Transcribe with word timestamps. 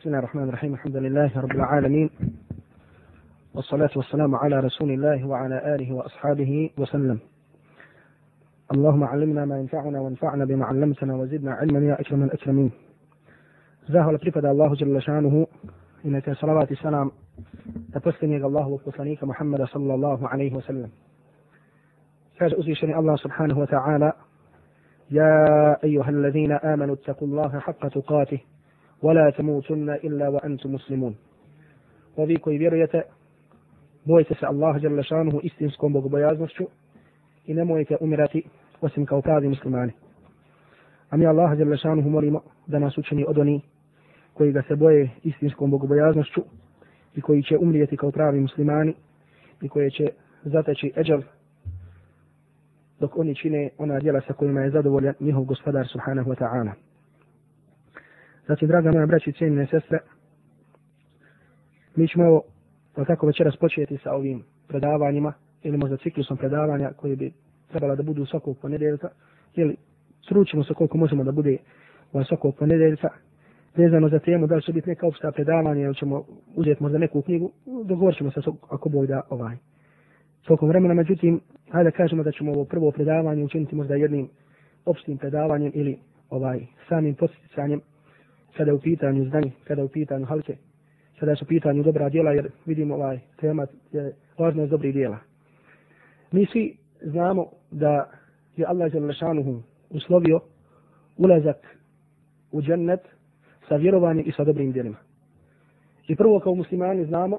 بسم 0.00 0.08
الله 0.08 0.18
الرحمن 0.18 0.48
الرحيم. 0.48 0.74
الحمد 0.74 0.96
لله 0.96 1.40
رب 1.40 1.50
العالمين. 1.50 2.10
والصلاة 3.54 3.90
والسلام 3.96 4.34
على 4.34 4.60
رسول 4.60 4.90
الله 4.90 5.26
وعلى 5.26 5.74
آله 5.74 5.92
وأصحابه 5.92 6.70
وسلم. 6.78 7.18
اللهم 8.72 9.04
علمنا 9.04 9.44
ما 9.44 9.58
ينفعنا 9.58 10.00
وانفعنا 10.00 10.44
بما 10.44 10.64
علمتنا 10.64 11.14
وزدنا 11.14 11.52
علما 11.52 11.78
يا 11.78 12.00
أكرم 12.00 12.22
الأكرمين. 12.22 12.70
زاهل 13.88 14.16
بريفد 14.16 14.44
الله 14.44 14.74
جل 14.74 15.02
شأنه. 15.02 15.46
إنك 16.04 16.30
صلوات 16.30 16.72
السلام 16.72 17.10
تبسلني 17.92 18.36
الله 18.36 18.68
وقصنيك 18.68 19.24
محمد 19.24 19.64
صلى 19.64 19.94
الله 19.94 20.28
عليه 20.28 20.54
وسلم. 20.54 20.90
كاج 22.38 22.54
أزيشني 22.54 22.98
الله 22.98 23.16
سبحانه 23.16 23.58
وتعالى. 23.58 24.12
يا 25.10 25.76
أيها 25.84 26.10
الذين 26.10 26.52
آمنوا 26.52 26.94
اتقوا 26.94 27.28
الله 27.28 27.58
حق 27.58 27.88
تقاته. 27.88 28.40
ولا 29.01 29.29
تموتن 29.29 29.89
إلا 29.89 30.27
وأنتم 30.27 30.73
مسلمون 30.73 31.15
وذي 32.17 32.35
كوي 32.37 32.57
vjerujete 32.57 33.03
bojite 34.05 34.35
se 34.35 34.45
Allaha 34.45 34.79
dželle 34.79 35.03
šanuhu 35.03 35.39
istinskom 35.43 35.93
bogobojaznošću 35.93 36.63
i 37.45 37.53
nemojte 37.53 37.97
umirati 37.99 38.43
osim 38.81 39.05
kao 39.05 39.21
pravi 39.21 39.47
muslimani. 39.47 39.91
A 41.09 41.17
mi 41.17 41.25
Allaha 41.25 41.55
dželle 41.55 41.77
šanuhu 41.77 42.09
molimo 42.09 42.41
da 42.67 42.79
nas 42.79 42.97
učini 42.97 43.25
od 43.27 43.37
oni 43.37 43.61
koji 44.33 44.51
ga 44.51 44.61
se 44.67 44.75
boje 44.75 45.09
istinskom 45.23 45.71
bogobojaznošću 45.71 46.41
i 47.15 47.21
koji 47.21 47.43
će 47.43 47.57
umrijeti 47.57 47.97
kao 47.97 48.11
pravi 48.11 48.39
muslimani 48.39 48.93
i 49.61 49.69
koji 49.69 49.91
će 49.91 50.09
zateći 50.43 50.91
eđal 50.97 51.21
dok 52.99 53.17
oni 53.17 53.35
čine 53.35 53.69
ona 53.77 53.99
djela 53.99 54.21
sa 54.27 54.33
kojima 54.33 54.61
je 54.61 54.71
zadovoljan 54.71 55.13
njihov 55.19 55.43
gospodar 55.43 55.87
subhanahu 55.87 56.31
wa 56.31 56.35
ta'ala. 56.35 56.71
Znači, 58.50 58.66
draga 58.66 58.92
moja 58.92 59.06
braći 59.06 59.30
i 59.30 59.32
cijenine 59.32 59.66
sestre, 59.66 59.98
mi 61.96 62.08
ćemo 62.08 62.24
evo, 62.24 62.42
tako 63.06 63.26
večeras 63.26 63.56
početi 63.56 63.98
sa 64.02 64.12
ovim 64.12 64.42
predavanjima, 64.68 65.32
ili 65.62 65.78
možda 65.78 65.96
ciklusom 65.96 66.36
predavanja 66.36 66.92
koji 66.96 67.16
bi 67.16 67.32
trebala 67.68 67.94
da 67.94 68.02
budu 68.02 68.26
svakog 68.26 68.58
ponedeljka, 68.62 69.08
ili 69.54 69.76
sručimo 70.28 70.64
se 70.64 70.74
koliko 70.74 70.98
možemo 70.98 71.24
da 71.24 71.32
bude 71.32 71.56
ovaj 72.12 72.24
svakog 72.24 72.56
ponedeljka, 72.56 73.08
vezano 73.76 74.08
za 74.08 74.18
temu 74.18 74.46
da 74.46 74.56
li 74.56 74.62
će 74.62 74.72
biti 74.72 74.88
neka 74.88 75.06
opšta 75.06 75.32
predavanja 75.32 75.84
ili 75.84 75.94
ćemo 75.94 76.24
uzeti 76.54 76.82
možda 76.82 76.98
neku 76.98 77.22
knjigu, 77.22 77.50
dogovorit 77.84 78.18
ćemo 78.18 78.30
se 78.30 78.40
ako 78.70 78.88
boj 78.88 79.06
da 79.06 79.20
ovaj. 79.28 79.56
Tokom 80.42 80.68
vremena, 80.68 80.94
međutim, 80.94 81.40
hajde 81.68 81.90
da 81.90 81.96
kažemo 81.96 82.22
da 82.22 82.32
ćemo 82.32 82.52
ovo 82.52 82.64
prvo 82.64 82.90
predavanje 82.90 83.44
učiniti 83.44 83.74
možda 83.74 83.94
jednim 83.94 84.28
opštim 84.84 85.18
predavanjem 85.18 85.72
ili 85.74 85.98
ovaj 86.30 86.60
samim 86.88 87.14
posticanjem 87.14 87.80
kada 88.56 88.70
je 88.70 88.74
u 88.74 88.80
pitanju 88.80 89.24
znanje, 89.24 89.50
kada 89.64 89.80
je 89.80 89.84
u 89.84 89.88
pitanju 89.88 90.26
halke, 90.26 90.56
kada 91.20 91.36
su 91.36 91.44
u 91.44 91.48
pitanju 91.48 91.82
dobra 91.82 92.08
djela, 92.08 92.32
jer 92.32 92.50
vidimo 92.66 92.94
ovaj 92.94 93.18
tema 93.40 93.66
je 93.92 94.12
važnost 94.38 94.70
dobrih 94.70 94.94
djela. 94.94 95.18
Mi 96.32 96.46
svi 96.46 96.76
znamo 97.02 97.46
da 97.70 98.10
je 98.56 98.66
Allah 98.66 98.92
Đalešanuhu 98.92 99.62
uslovio 99.90 100.40
ulazak 101.16 101.56
u 102.52 102.62
džennet 102.62 103.00
sa 103.68 103.76
vjerovanjem 103.76 104.24
i 104.28 104.32
sa 104.32 104.44
dobrim 104.44 104.72
djelima. 104.72 104.96
I 106.08 106.16
prvo 106.16 106.40
kao 106.40 106.54
muslimani 106.54 107.04
znamo 107.04 107.38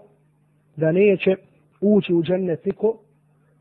da 0.75 0.91
neće 0.91 1.35
ući 1.81 2.13
u 2.13 2.23
džennet 2.23 2.65
niko 2.65 2.97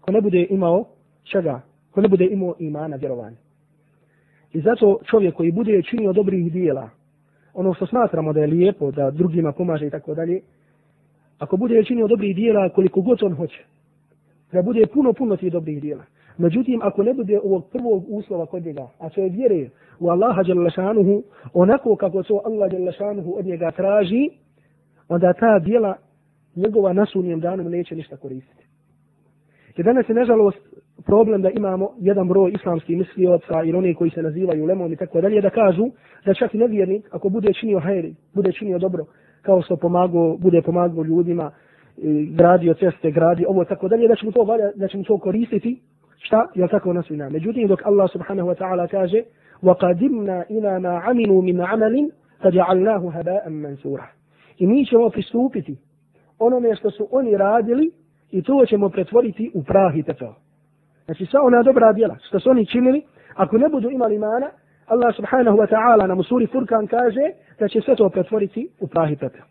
ko 0.00 0.12
ne 0.12 0.20
bude 0.20 0.46
imao 0.50 0.84
čega, 1.24 1.60
ko 1.90 2.00
ne 2.00 2.08
bude 2.08 2.24
imao 2.24 2.54
imana 2.58 2.96
vjerovanja. 2.96 3.36
I 4.52 4.60
zato 4.60 5.00
čovjek 5.10 5.34
koji 5.34 5.52
bude 5.52 5.82
činio 5.82 6.12
dobrih 6.12 6.52
dijela, 6.52 6.90
ono 7.54 7.74
što 7.74 7.86
smatramo 7.86 8.32
da 8.32 8.40
je 8.40 8.46
lijepo, 8.46 8.90
da 8.90 9.10
drugima 9.10 9.52
pomaže 9.52 9.86
i 9.86 9.90
tako 9.90 10.14
dalje, 10.14 10.40
ako 11.38 11.56
bude 11.56 11.84
činio 11.84 12.06
dobrih 12.06 12.36
dijela 12.36 12.68
koliko 12.68 13.00
god 13.00 13.22
on 13.22 13.34
hoće, 13.34 13.64
da 14.52 14.62
bude 14.62 14.86
puno, 14.86 15.12
puno 15.12 15.36
tih 15.36 15.52
dobrih 15.52 15.80
dijela. 15.80 16.04
Međutim, 16.38 16.80
ako 16.82 17.02
ne 17.02 17.14
bude 17.14 17.40
ovog 17.44 17.70
prvog 17.72 18.04
uslova 18.08 18.46
kod 18.46 18.64
njega, 18.64 18.88
a 18.98 19.08
to 19.08 19.20
je 19.20 19.28
vjere 19.28 19.68
u 19.98 20.08
Allaha 20.10 20.42
Đalešanuhu, 20.42 21.22
onako 21.54 21.96
kako 21.96 22.22
to 22.22 22.42
Allah 22.44 22.70
Đalešanuhu 22.70 23.38
od 23.38 23.46
njega 23.46 23.70
traži, 23.70 24.30
onda 25.08 25.32
ta 25.32 25.58
dijela 25.58 25.96
njegova 26.56 26.92
nasunjem 26.92 27.40
danom 27.40 27.70
neće 27.70 27.96
ništa 27.96 28.16
koristiti. 28.16 28.64
Jer 29.76 29.84
danas 29.84 30.08
je 30.08 30.14
nažalost 30.14 30.58
problem 31.05 31.41
da 31.41 31.49
imamo 31.49 31.89
jedan 31.99 32.27
broj 32.27 32.51
islamskih 32.51 32.97
mislioca 32.97 33.63
ili 33.63 33.77
oni 33.77 33.93
koji 33.93 34.11
se 34.11 34.21
nazivaju 34.21 34.65
lemom 34.65 34.93
i 34.93 34.95
tako 34.95 35.21
dalje 35.21 35.41
da 35.41 35.49
kažu 35.49 35.85
da 36.25 36.33
čak 36.33 36.53
i 36.53 36.57
nevjernik 36.57 37.09
ako 37.11 37.29
bude 37.29 37.53
činio 37.53 37.79
hajri, 37.79 38.15
bude 38.33 38.51
činio 38.51 38.79
dobro 38.79 39.05
kao 39.41 39.61
što 39.61 39.75
pomago, 39.77 40.37
bude 40.37 40.61
pomagao 40.61 41.03
ljudima, 41.03 41.51
gradio 42.29 42.73
ceste, 42.73 43.11
gradi 43.11 43.45
ovo 43.47 43.65
tako 43.65 43.87
dalje, 43.87 44.07
da 44.07 44.15
ćemo 44.15 44.31
to, 44.31 44.43
valja, 44.43 44.71
da 44.75 44.87
ćemo 44.87 45.03
to 45.03 45.17
koristiti, 45.17 45.81
šta? 46.17 46.47
Jel 46.55 46.67
tako 46.67 46.93
nas 46.93 47.09
vina? 47.09 47.29
Međutim, 47.29 47.67
dok 47.67 47.85
Allah 47.85 48.11
subhanahu 48.11 48.49
wa 48.49 48.55
ta'ala 48.55 48.87
kaže 48.87 49.21
وَقَدِمْنَا 49.63 50.45
إِلَى 50.49 50.79
مَا 50.79 50.95
عَمِنُوا 51.05 51.41
مِنْ 51.41 51.61
عَمَلٍ 51.61 51.95
فَجَعَلْنَاهُ 52.43 53.11
هَبَاءً 53.17 53.49
مَنْسُورًا 53.49 54.05
I 54.57 54.67
mi 54.67 54.85
ćemo 54.85 55.09
pristupiti 55.09 55.77
onome 56.39 56.75
što 56.75 56.91
su 56.91 57.07
oni 57.11 57.37
radili 57.37 57.91
i 58.31 58.43
to 58.43 58.65
ćemo 58.65 58.89
pretvoriti 58.89 59.51
u 59.53 59.63
prah 59.63 59.97
i 59.97 60.03
tepeo. 60.03 60.38
Znači 61.09 61.25
sva 61.25 61.41
ona 61.43 61.63
dobra 61.63 61.93
djela 61.93 62.15
što 62.27 62.39
su 62.39 62.49
oni 62.49 62.65
činili, 62.65 63.01
ako 63.35 63.57
ne 63.57 63.69
budu 63.69 63.89
imali 63.89 64.19
mana, 64.19 64.49
Allah 64.87 65.15
subhanahu 65.15 65.57
wa 65.57 65.67
ta'ala 65.67 66.07
na 66.07 66.15
musuri 66.15 66.47
Furkan 66.47 66.87
kaže 66.87 67.31
da 67.59 67.67
će 67.67 67.81
sve 67.81 67.95
to 67.95 68.09
pretvoriti 68.09 68.69
u 68.79 68.87
prah 68.87 69.11
i 69.11 69.15
tepeo. 69.15 69.43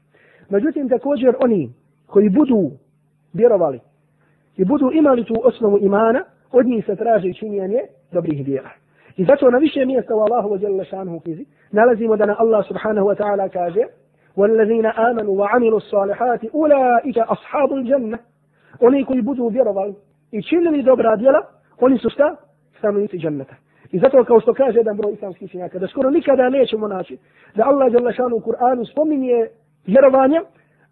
Međutim, 0.48 0.88
također 0.88 1.34
oni 1.44 1.72
koji 2.06 2.28
budu 2.28 2.70
vjerovali 3.32 3.80
i 4.56 4.64
budu 4.64 4.90
imali 4.92 5.24
tu 5.24 5.34
osnovu 5.44 5.78
imana, 5.78 6.24
od 6.52 6.66
njih 6.66 6.84
se 6.86 6.96
traži 6.96 7.34
činjenje 7.34 7.80
dobrih 8.12 8.44
djela. 8.44 8.70
I 9.16 9.24
zato 9.24 9.50
na 9.50 9.58
više 9.58 9.84
mjesta 9.84 10.14
u 10.14 10.20
Allahu 10.20 10.48
wa 10.48 10.62
jalla 10.62 10.84
šanhu 10.84 11.20
fizi 11.24 11.44
nalazimo 11.72 12.16
da 12.16 12.26
na 12.26 12.36
Allah 12.38 12.66
subhanahu 12.68 13.06
wa 13.08 13.16
ta'ala 13.16 13.48
kaže 13.48 13.84
والذين 14.36 14.86
آمنوا 14.86 15.38
وعملوا 15.38 15.76
الصالحات 15.76 16.44
أولئك 16.44 17.18
أصحاب 17.18 17.72
الجنة 17.72 18.18
oni 18.80 19.04
koji 19.04 19.22
budu 19.22 19.48
vjerovali 19.48 19.94
i 20.31 20.41
činili 20.41 20.83
dobra 20.83 21.15
djela, 21.15 21.41
oni 21.79 21.97
su 21.97 22.09
šta? 22.09 22.35
Stanovnici 22.77 23.17
dženneta. 23.17 23.55
I 23.91 23.99
zato 23.99 24.23
kao 24.23 24.39
što 24.39 24.53
kaže 24.53 24.77
jedan 24.77 24.97
broj 24.97 25.13
islamskih 25.13 25.51
činjaka, 25.51 25.79
da 25.79 25.87
skoro 25.87 26.09
nikada 26.09 26.49
nećemo 26.49 26.87
naći 26.87 27.17
da 27.55 27.63
Allah 27.65 27.91
Đalešanu 27.91 28.35
u 28.35 28.39
Kur'anu 28.39 28.91
spominje 28.91 29.47
vjerovanje, 29.85 30.39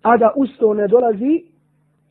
a 0.01 0.17
da 0.17 0.31
usto 0.35 0.73
ne 0.73 0.87
dolazi 0.87 1.43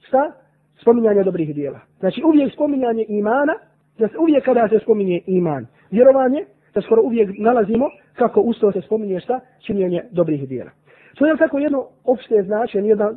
šta? 0.06 0.32
Spominjanje 0.81 1.22
dobrih 1.22 1.54
djela. 1.54 1.81
Znači 1.98 2.22
uvijek 2.25 2.53
spominjanje 2.53 3.04
imana, 3.09 3.54
da 3.98 4.08
se 4.08 4.19
uvijek 4.19 4.44
kada 4.44 4.69
se 4.69 4.78
spominje 4.78 5.20
iman, 5.26 5.66
vjerovanje, 5.91 6.44
da 6.75 6.81
skoro 6.81 7.03
uvijek 7.03 7.31
nalazimo 7.38 7.91
kako 8.14 8.41
usto 8.41 8.72
se 8.72 8.81
spominje 8.81 9.20
šta? 9.20 9.41
Činjenje 9.66 10.04
dobrih 10.10 10.48
djela. 10.48 10.70
To 11.14 11.26
je 11.26 11.37
tako 11.37 11.58
jedno 11.58 11.87
opšte 12.04 12.43
značenje, 12.43 12.88
jedna, 12.88 13.12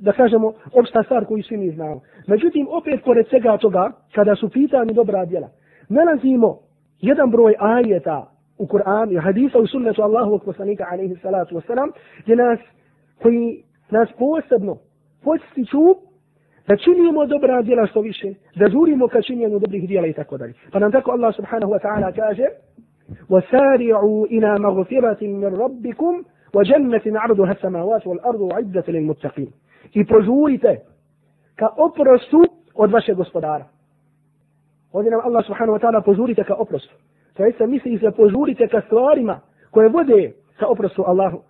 da 0.00 0.12
kažemo, 0.12 0.52
opšta 0.72 1.02
stvar 1.02 1.24
koju 1.24 1.42
svi 1.42 1.56
mi 1.56 1.70
znamo. 1.70 2.00
Međutim, 2.27 2.67
opet 2.71 3.03
pored 3.05 3.27
svega 3.27 3.57
toga, 3.57 3.91
kada 4.15 4.35
su 4.35 4.49
pitani 4.49 4.93
dobra 4.93 5.25
djela, 5.25 5.49
nalazimo 5.89 6.59
jedan 7.01 7.31
broj 7.31 7.55
ajeta 7.59 8.29
u 8.57 8.67
Kur'an 8.67 9.11
i 9.11 9.17
hadisa 9.17 9.59
u 9.59 9.67
sunnetu 9.67 10.01
Allahu 10.01 10.39
poslanika 10.45 10.85
alaihi 10.91 11.15
salatu 11.21 11.55
wasalam, 11.55 11.91
gdje 12.23 12.35
nas, 12.35 12.59
koji 13.21 13.63
nas 13.91 14.09
posebno 14.19 14.77
postiču 15.23 15.95
da 16.67 16.77
činimo 16.77 17.25
dobra 17.25 17.61
djela 17.61 17.87
što 17.87 18.01
više, 18.01 18.33
da 18.55 18.69
žurimo 18.69 19.07
ka 19.07 19.21
činjenju 19.21 19.59
dobrih 19.59 19.87
djela 19.87 20.07
i 20.07 20.13
tako 20.13 20.37
dalje. 20.37 20.53
Pa 20.71 20.79
nam 20.79 20.91
tako 20.91 21.11
Allah 21.11 21.35
subhanahu 21.35 21.73
wa 21.73 21.79
ta'ala 21.81 22.15
kaže 22.15 22.45
وَسَارِعُوا 23.29 24.27
إِلَى 24.27 24.59
مَغْفِرَةٍ 24.59 25.21
مِّن 25.21 25.51
رَبِّكُمْ 25.65 26.13
وَجَنَّةٍ 26.53 27.05
عَرْضُهَا 27.19 27.51
السَّمَاوَاتُ 27.51 28.07
وَالْأَرْضُ 28.07 28.41
وَعِدَّةٍ 28.41 28.83
لِلْمُتَّقِينَ 28.87 29.49
I 29.93 30.03
prožujte 30.05 30.81
ka 31.57 31.69
oprostu 31.77 32.43
od 32.75 32.91
vašeg 32.91 33.15
gospodara. 33.15 33.65
Ovdje 34.91 35.11
nam 35.11 35.21
Allah 35.23 35.45
subhanahu 35.45 35.77
wa 35.77 35.81
ta'ala 35.81 36.01
požurite 36.01 36.43
ka 36.43 36.55
oprostu. 36.55 36.95
To 37.33 37.45
je 37.45 37.53
se 37.53 37.67
misli 37.67 37.99
se 37.99 38.11
požurite 38.11 38.67
ka 38.67 38.81
stvarima 38.81 39.39
koje 39.71 39.89
vode 39.89 40.31
ka 40.59 40.67
oprostu 40.67 41.03
Allahu 41.07 41.41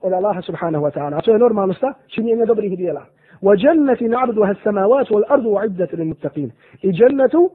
od 0.00 0.12
Allaha 0.12 0.42
subhanahu 0.42 0.84
wa 0.84 0.90
ta'ala. 0.90 1.18
A 1.18 1.20
to 1.20 1.32
je 1.32 1.38
normalno 1.38 1.74
sta 1.74 1.94
činjenje 2.06 2.46
dobrih 2.46 2.76
dijela. 2.76 3.06
وَجَنَّةٍ 3.42 4.00
عَرْضُهَا 4.16 4.50
السَّمَاوَاتُ 4.50 5.08
وَالْأَرْضُ 5.10 5.46
وَعِدَّةٍ 5.46 5.88
لِلْمُتَّقِينَ 5.92 6.50
I 6.82 6.92
džennetu 6.92 7.50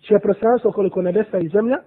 će 0.00 0.18
prostranstvo 0.18 0.72
koliko 0.72 1.02
nebesa 1.02 1.38
i 1.38 1.48
zemlja 1.48 1.78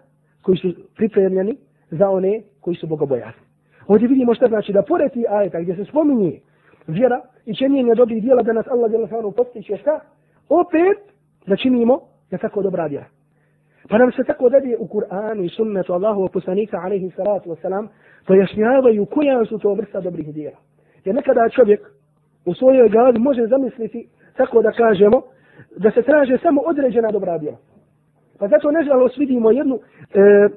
koji 0.42 0.58
su 0.58 0.74
pripremljeni 0.96 1.58
za 1.92 2.10
one 2.10 2.42
koji 2.62 2.76
su 2.76 2.88
bogobojazni. 2.88 3.42
Ovdje 3.88 4.08
vidimo 4.08 4.34
što 4.36 4.48
znači 4.48 4.74
da 4.74 4.82
pored 4.82 5.12
ti 5.12 5.26
ajeta 5.30 5.62
gdje 5.62 5.76
se 5.76 5.86
spominje 5.86 6.40
vjera 6.93 7.21
i 7.47 7.55
činjenje 7.55 7.95
dobrih 7.95 8.23
dijela 8.23 8.43
da 8.43 8.53
nas 8.53 8.67
Allah 8.67 8.91
djela 8.91 9.09
sanu 9.09 9.33
postiće 9.33 9.77
šta? 9.77 10.01
Opet 10.49 10.99
da 11.47 11.57
činimo 11.57 12.01
da 12.31 12.39
tako 12.39 12.63
dobra 12.63 12.87
vjera. 12.87 13.07
Pa 13.89 13.99
nam 13.99 14.13
se 14.13 14.25
tako 14.25 14.49
dadje 14.49 14.77
u 14.79 14.87
Kur'anu 14.87 15.45
i 15.45 15.49
sunnetu 15.49 15.93
Allahu 15.93 16.29
poslanika 16.33 16.81
alaihi 16.85 17.11
salatu 17.11 17.51
wasalam 17.51 17.87
pojašnjavaju 18.27 19.07
koja 19.07 19.45
su 19.45 19.59
to 19.59 19.75
vrsta 19.75 20.01
dobrih 20.01 20.35
dijela. 20.35 20.57
Jer 21.05 21.15
nekada 21.15 21.49
čovjek 21.49 21.81
u 22.45 22.55
svojoj 22.55 22.89
glavi 22.89 23.19
može 23.19 23.47
zamisliti 23.47 24.09
tako 24.37 24.63
da 24.63 24.73
kažemo 24.73 25.23
da 25.77 25.91
se 25.91 26.03
traže 26.03 26.39
samo 26.43 26.61
određena 26.61 27.11
dobra 27.11 27.39
djela. 27.39 27.59
Pa 28.39 28.49
zato 28.49 28.71
nežalost 28.71 29.17
vidimo 29.17 29.51
jednu, 29.51 29.79
e, 30.15 30.49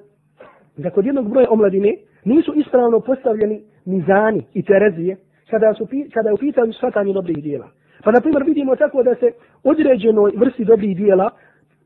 da 0.78 0.90
kod 0.90 1.06
jednog 1.06 1.30
broja 1.30 1.48
omladine 1.50 1.98
nisu 2.26 2.54
ispravno 2.56 3.00
postavljeni 3.00 3.64
mizani 3.86 4.46
i 4.54 4.64
terezije 4.64 5.18
kada, 5.54 5.74
su, 5.74 5.88
kada 6.14 6.30
je 6.30 6.34
u 6.34 6.38
pitanju 6.38 6.74
shvatanje 6.74 7.14
dobrih 7.14 7.44
dijela. 7.44 7.68
Pa 8.04 8.12
na 8.12 8.22
primjer 8.22 8.44
vidimo 8.44 8.76
tako 8.76 9.04
da 9.04 9.16
se 9.16 9.32
određenoj 9.64 10.32
vrsti 10.36 10.66
dobrih 10.66 10.98
dijela 10.98 11.30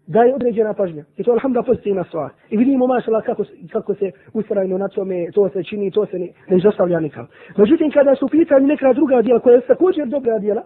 daje 0.08 0.36
određena 0.36 0.74
pažnja. 0.74 1.04
I 1.18 1.24
to 1.24 1.32
je 1.32 1.34
alhamdulillah 1.34 1.66
pozitivna 1.66 2.04
stvar. 2.04 2.30
I 2.50 2.58
vidimo 2.58 2.88
mašala 2.88 3.22
kako, 3.22 3.44
kako 3.72 3.96
se 3.96 4.12
ustrajno 4.34 4.78
na 4.78 4.88
tome, 4.88 5.32
to 5.34 5.50
se 5.50 5.64
čini, 5.64 5.92
to 5.92 6.06
se 6.06 6.20
ne, 6.20 6.28
ne 6.50 6.58
izostavlja 6.58 7.00
nikam. 7.00 7.28
Međutim, 7.58 7.92
kada 7.92 8.16
su 8.16 8.28
pitanju 8.28 8.68
neka 8.68 8.94
druga 8.94 9.22
dijela 9.22 9.40
koja 9.40 9.56
je 9.56 9.62
također 9.62 10.08
dobra 10.08 10.40
dijela, 10.40 10.64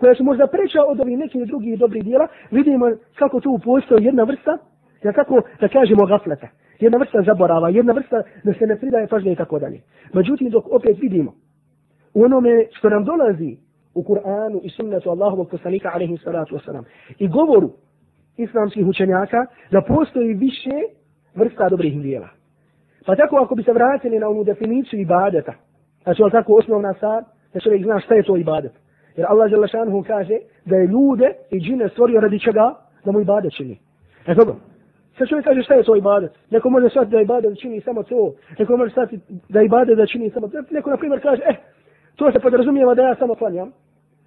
koja 0.00 0.14
su 0.14 0.24
možda 0.24 0.46
preča 0.46 0.80
od 0.86 1.00
ovih 1.00 1.18
nekih 1.18 1.46
drugih 1.46 1.78
dobrih 1.78 2.04
dijela, 2.04 2.26
vidimo 2.50 2.86
kako 3.14 3.40
tu 3.40 3.60
postoji 3.64 4.04
jedna 4.04 4.22
vrsta, 4.22 4.58
ja 5.04 5.12
kako 5.12 5.42
da 5.60 5.68
kažemo 5.68 6.06
gafleta, 6.06 6.48
jedna 6.80 6.98
vrsta 6.98 7.22
zaborava, 7.22 7.68
jedna 7.68 7.92
vrsta 7.92 8.22
da 8.44 8.52
se 8.54 8.66
ne 8.66 8.76
pridaje 8.76 9.06
pažnje 9.06 9.32
i 9.32 9.36
tako 9.36 9.58
dalje. 9.58 9.80
Međutim, 10.12 10.50
dok 10.50 10.64
opet 10.72 10.96
vidimo 11.00 11.34
u 12.18 12.24
onome 12.24 12.66
što 12.72 12.88
nam 12.88 13.04
dolazi 13.04 13.56
u 13.94 14.02
Kur'anu 14.02 14.60
i 14.62 14.70
sunnetu 14.70 15.10
Allahovog 15.10 15.50
poslanika 15.50 15.90
alaihi 15.94 16.16
salatu 16.16 16.56
wasalam 16.56 16.84
i 17.18 17.28
govoru 17.28 17.70
islamskih 18.36 18.86
učenjaka 18.86 19.46
da 19.70 19.80
postoji 19.82 20.34
više 20.34 20.76
vrsta 21.34 21.68
dobrih 21.68 22.02
dijela. 22.02 22.28
Pa 23.06 23.16
tako 23.16 23.36
ako 23.36 23.54
bi 23.54 23.62
se 23.62 23.72
vratili 23.72 24.18
na 24.18 24.28
onu 24.28 24.44
definiciju 24.44 25.00
ibadeta, 25.00 25.54
znači 26.02 26.22
ali 26.22 26.32
tako 26.32 26.52
osnovna 26.54 26.94
stvar, 26.94 27.22
da 27.54 27.60
čovjek 27.60 27.84
zna 27.84 28.00
šta 28.00 28.14
je 28.14 28.22
to 28.22 28.36
ibadet. 28.36 28.72
Jer 29.16 29.26
Allah 29.28 29.50
Želešanuhu 29.50 30.04
kaže 30.06 30.38
da 30.64 30.76
je 30.76 30.86
ljude 30.86 31.32
i 31.50 31.60
džine 31.60 31.88
stvorio 31.88 32.20
radi 32.20 32.38
čega 32.38 32.74
da 33.04 33.12
mu 33.12 33.20
ibadet 33.20 33.52
čini. 33.56 33.78
E 34.26 34.34
dobro. 34.34 34.56
Sad 35.18 35.28
čovjek 35.28 35.44
kaže 35.44 35.62
šta 35.62 35.74
je 35.74 35.82
to 35.82 35.96
ibadet? 35.96 36.32
Neko 36.50 36.70
može 36.70 36.88
shvatiti 36.88 37.16
da 37.16 37.20
ibadet 37.20 37.58
čini 37.60 37.80
samo 37.80 38.02
to. 38.02 38.34
Neko 38.58 38.76
može 38.76 38.90
shvatiti 38.90 39.22
da 39.48 39.62
ibadet 39.62 39.96
da 39.96 40.06
čini 40.06 40.30
samo 40.30 40.48
to. 40.48 40.58
Neko 40.70 40.90
na 40.90 40.96
primjer 40.96 41.22
kaže, 41.22 41.42
eh, 41.46 41.56
to 42.18 42.32
se 42.32 42.38
podrazumijeva 42.38 42.94
da 42.94 43.02
ja 43.02 43.14
samo 43.14 43.34
klanjam. 43.34 43.72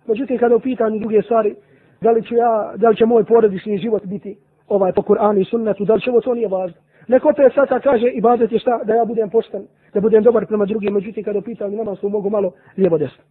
Međutim, 0.07 0.37
kada 0.37 0.55
u 0.55 0.59
pitanju 0.59 0.99
druge 0.99 1.21
stvari, 1.21 1.55
da 2.01 2.11
li 2.11 2.23
će 2.23 2.35
ja, 2.35 2.73
da 2.75 2.89
li 2.89 2.95
će 2.95 3.05
moj 3.05 3.23
porodični 3.23 3.77
život 3.77 4.05
biti 4.05 4.37
ovaj 4.67 4.91
po 4.93 5.01
Kur'anu 5.01 5.41
i 5.41 5.45
sunnetu, 5.45 5.85
da 5.85 5.93
li 5.93 6.01
će 6.01 6.09
ovo 6.09 6.21
to 6.21 6.33
nije 6.33 6.47
važno. 6.47 6.77
Neko 7.07 7.29
opet 7.29 7.53
sada 7.55 7.79
kaže 7.79 8.07
i 8.07 8.21
badet 8.21 8.51
je 8.51 8.59
šta, 8.59 8.79
da 8.83 8.95
ja 8.95 9.05
budem 9.05 9.29
pošten, 9.29 9.67
da 9.93 10.01
budem 10.01 10.23
dobar 10.23 10.45
prema 10.45 10.65
drugim, 10.65 10.93
međutim 10.93 11.23
kada 11.23 11.41
pitam 11.41 11.75
nama 11.75 11.95
su 11.95 12.09
mogu 12.09 12.29
malo 12.29 12.51
lijevo 12.77 12.97
desno. 12.97 13.23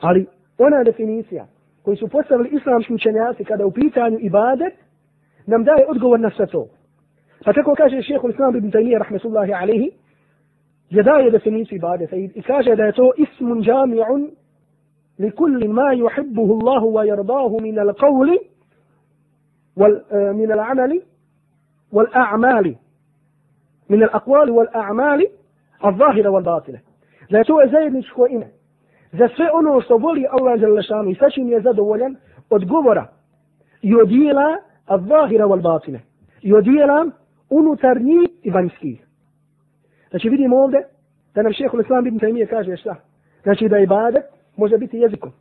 Ali 0.00 0.26
ona 0.58 0.84
definicija 0.84 1.46
koju 1.82 1.96
su 1.96 2.08
postavili 2.08 2.48
islamski 2.52 2.94
učenjaci 2.94 3.44
kada 3.44 3.66
u 3.66 3.70
pitanju 3.70 4.18
ibadet, 4.20 4.74
nam 5.46 5.64
daje 5.64 5.86
odgovor 5.88 6.20
na 6.20 6.30
sve 6.30 6.46
to. 6.46 6.66
Pa 7.44 7.52
tako 7.52 7.74
kaže 7.74 8.02
šehhul 8.02 8.30
Islam 8.30 8.56
ibn 8.56 8.70
Taymiyyah 8.70 8.98
rahmetullahi 8.98 9.52
جداية 10.92 11.28
دفنيسي 11.28 11.78
بعد 11.78 12.04
سيد 12.04 12.38
إكاشة 12.38 12.72
ذاته 12.72 13.12
اسم 13.22 13.60
جامع 13.60 14.20
لكل 15.18 15.68
ما 15.68 15.92
يحبه 15.92 16.42
الله 16.42 16.84
ويرضاه 16.84 17.56
من 17.60 17.78
القول 17.78 18.38
آه، 19.80 20.32
من 20.32 20.52
العمل 20.52 21.02
والأعمال 21.92 22.76
من 23.90 24.02
الأقوال 24.02 24.50
والأعمال 24.50 25.28
الظاهرة 25.84 26.28
والباطلة 26.28 26.80
ذاته 27.32 27.66
زيد 27.66 27.96
نشكو 27.96 28.24
إنا 28.24 28.48
زفئنو 29.14 29.80
صبولي 29.80 30.30
الله 30.30 30.56
جل 30.56 30.84
شانه 30.84 31.14
سشن 31.14 31.48
يزد 31.48 31.78
أولا 31.78 32.16
أدقبرة 32.52 33.12
يديلا 33.84 34.60
الظاهرة 34.92 35.44
والباطنة. 35.44 36.00
يديلا 36.44 37.12
أنو 37.52 37.74
ترنيب 37.74 38.30
إبانسكيه 38.46 39.05
Znači 40.10 40.28
vidimo 40.28 40.56
ovdje 40.56 40.80
da 41.34 41.42
nam 41.42 41.52
šehol 41.52 41.80
Islam 41.80 42.06
ibn 42.06 42.18
Taymiye 42.18 42.46
kaže 42.46 42.76
šta? 42.76 42.96
Znači 43.42 43.68
da 43.68 43.78
ibadet 43.78 44.24
može 44.56 44.78
biti 44.78 44.98
jezikom. 44.98 45.32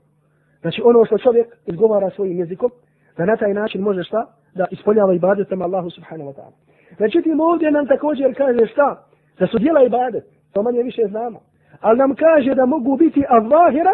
Znači 0.62 0.82
ono 0.86 1.06
što 1.06 1.18
čovjek 1.18 1.48
izgovara 1.66 2.10
svojim 2.10 2.40
jezikom, 2.40 2.72
da 3.18 3.26
na 3.26 3.36
taj 3.36 3.54
način 3.54 3.82
može 3.82 4.04
šta? 4.04 4.26
Da 4.56 4.66
ispoljava 4.72 5.14
ibadet 5.14 5.48
prema 5.48 5.66
Allahu 5.66 5.90
subhanahu 5.90 6.30
wa 6.30 6.36
ta'ala. 6.36 6.54
Međutim 7.00 7.40
ovdje 7.40 7.72
nam 7.72 7.88
također 7.88 8.38
kaže 8.38 8.68
šta? 8.68 9.06
Da 9.40 9.48
su 9.48 9.58
dijela 9.60 9.84
ibadet, 9.84 10.24
to 10.54 10.64
manje 10.64 10.84
više 10.84 11.02
znamo. 11.08 11.40
Ali 11.82 11.98
nam 11.98 12.16
kaže 12.16 12.56
da 12.56 12.66
mogu 12.66 12.98
biti 12.98 13.24
avahira, 13.30 13.94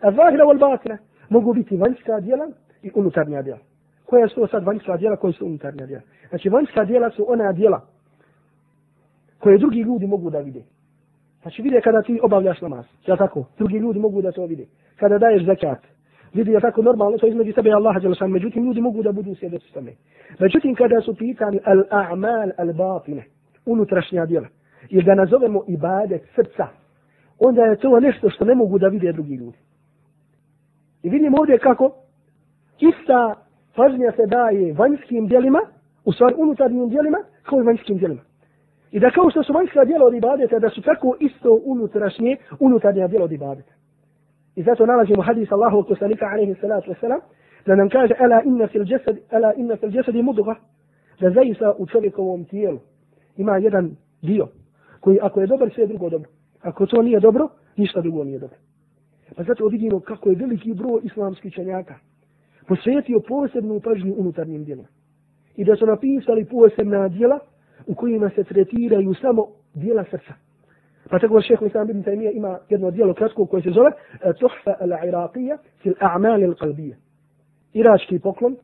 avahira 0.00 0.44
wal 0.44 0.58
batina. 0.58 0.98
Mogu 1.28 1.52
biti 1.54 1.76
vanjska 1.76 2.20
dijela 2.20 2.46
i 2.82 2.90
unutarnja 2.94 3.42
dijela. 3.42 3.60
Koja 4.06 4.28
su 4.28 4.34
to 4.34 4.46
sad 4.46 4.64
vanjska 4.64 4.96
dijela, 4.96 5.16
koja 5.16 5.32
su 5.32 5.46
unutarnja 5.46 5.86
dijela? 5.86 6.02
Znači 6.28 6.48
vanjska 6.48 6.84
dijela 6.84 7.10
su 7.10 7.24
ona 7.28 7.52
dijela 7.52 7.80
koje 9.38 9.58
drugi 9.58 9.80
ljudi 9.80 10.06
mogu 10.06 10.30
da 10.30 10.38
vide. 10.38 10.62
Znači 11.42 11.62
vide 11.62 11.80
kada 11.80 12.02
ti 12.02 12.20
obavljaš 12.22 12.60
namaz. 12.60 12.84
Ja 13.06 13.16
tako? 13.16 13.44
Drugi 13.58 13.76
ljudi 13.76 13.98
mogu 13.98 14.22
da 14.22 14.32
to 14.32 14.46
vide. 14.46 14.66
Kada 14.96 15.18
daješ 15.18 15.44
zakat. 15.44 15.78
Vidi 16.34 16.50
je 16.50 16.60
tako 16.60 16.82
normalno, 16.82 17.18
to 17.18 17.26
između 17.26 17.52
sebe 17.52 17.68
i 17.68 17.72
Allaha 17.72 18.00
Đelešan. 18.00 18.30
Međutim, 18.30 18.64
ljudi 18.64 18.80
mogu 18.80 19.02
da 19.02 19.12
budu 19.12 19.34
svjedoci 19.34 19.72
tome. 19.72 19.92
Međutim, 20.38 20.74
kada 20.74 21.00
su 21.00 21.14
pitani 21.14 21.58
al-a'mal 21.58 22.50
al-batine, 22.58 23.22
unutrašnja 23.66 24.26
djela, 24.26 24.48
i 24.88 25.02
da 25.02 25.14
nazovemo 25.14 25.62
ibadet 25.68 26.22
srca, 26.34 26.66
onda 27.38 27.62
je 27.62 27.76
to 27.76 28.00
nešto 28.00 28.30
što 28.30 28.44
ne 28.44 28.54
mogu 28.54 28.78
da 28.78 28.88
vide 28.88 29.12
drugi 29.12 29.34
ljudi. 29.34 29.58
I 31.02 31.10
vidimo 31.10 31.36
ovdje 31.40 31.58
kako 31.58 31.90
ista 32.80 33.34
pažnja 33.76 34.12
se 34.16 34.26
daje 34.26 34.72
vanjskim 34.72 35.26
djelima, 35.26 35.60
u 36.04 36.12
stvari 36.12 36.34
unutarnjim 36.38 36.88
djelima, 36.88 37.18
kao 37.42 37.60
i 37.60 37.62
vanjskim 37.62 37.98
djelima. 37.98 38.20
I 38.94 39.00
da 39.00 39.10
kao 39.10 39.30
što 39.30 39.42
su 39.42 39.52
vanjska 39.52 39.84
djela 39.84 40.06
od 40.06 40.14
ibadeta, 40.14 40.58
da 40.58 40.70
su 40.70 40.82
tako 40.82 41.16
isto 41.20 41.60
unutrašnje, 41.64 42.36
unutarnja 42.60 43.08
djela 43.08 43.24
od 43.24 43.32
ibadeta. 43.32 43.72
I 44.56 44.62
zato 44.62 44.86
nalazimo 44.86 45.22
hadis 45.22 45.52
Allahu 45.52 45.82
kusanika 45.82 46.26
alaihi 46.26 46.54
salatu 46.60 46.90
wasalam, 46.90 47.20
da 47.66 47.74
nam 47.76 47.88
kaže, 47.88 48.14
ala 48.18 48.42
inna 48.44 48.66
fil 48.66 48.84
jasad, 48.86 49.16
ala 49.30 49.52
inna 49.56 49.76
fil 49.76 49.94
jasadi 49.94 50.22
mudga, 50.22 50.54
da 51.20 51.30
zaista 51.30 51.74
u 51.78 51.86
čovjekovom 51.86 52.44
tijelu 52.44 52.78
ima 53.36 53.56
jedan 53.56 53.96
dio, 54.22 54.48
koji 55.00 55.18
ako 55.22 55.40
je 55.40 55.46
dobar, 55.46 55.70
sve 55.74 55.82
je 55.82 55.88
drugo 55.88 56.10
dobro. 56.10 56.30
Ako 56.60 56.86
to 56.86 57.02
nije 57.02 57.20
dobro, 57.20 57.48
ništa 57.76 58.00
drugo 58.00 58.24
nije 58.24 58.38
dobro. 58.38 58.56
Pa 59.36 59.42
zato 59.42 59.68
vidimo 59.68 60.00
kako 60.00 60.30
je 60.30 60.36
veliki 60.36 60.74
broj 60.74 61.00
islamskih 61.02 61.54
čanjaka 61.54 61.94
posvetio 62.68 63.20
posebnu 63.20 63.80
pažnju 63.80 64.14
unutarnjim 64.16 64.64
djelom. 64.64 64.86
I 65.56 65.64
da 65.64 65.76
su 65.76 65.86
napisali 65.86 66.44
posebna 66.44 67.08
djela 67.08 67.38
u 67.86 67.94
kojima 67.94 68.30
se 68.30 68.44
tretiraju 68.44 69.14
samo 69.14 69.46
dijela 69.74 70.04
srca. 70.10 70.34
Pa 71.10 71.18
tako 71.18 71.40
šeheh 71.40 71.66
Islam 71.66 71.90
ibn 71.90 72.02
Taymiyyah 72.02 72.36
ima 72.36 72.58
jedno 72.68 72.90
dijelo 72.90 73.14
kratko 73.14 73.46
koje 73.46 73.62
se 73.62 73.70
zove 73.70 73.90
e, 73.90 74.32
Tuhfa 74.32 74.74
al-Iraqija 74.80 75.56
fil 75.82 75.92
a'mal 76.00 76.40
al-qalbija. 76.40 76.94
Irački 77.72 78.18
poklon 78.18 78.56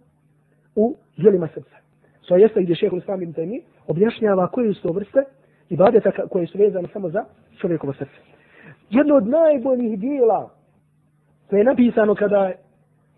u 0.76 0.97
dijelima 1.17 1.49
srca. 1.55 1.76
To 2.29 2.37
jeste 2.37 2.62
gdje 2.62 2.75
šeheh 2.75 2.99
Islam 2.99 3.23
ibn 3.23 3.33
Taymiyyah 3.33 3.62
objašnjava 3.87 4.49
koje 4.49 4.75
su 4.75 4.83
to 4.83 4.93
vrste 4.93 5.25
ibadeta 5.69 6.11
koje 6.31 6.47
su 6.47 6.59
vezane 6.59 6.88
samo 6.93 7.09
za 7.09 7.25
čovjekovo 7.61 7.93
srce. 7.93 8.17
Jedno 8.90 9.14
od 9.14 9.26
najboljih 9.26 10.00
dijela 10.00 10.50
koje 11.49 11.61
je 11.61 11.64
napisano 11.64 12.14
kada 12.14 12.52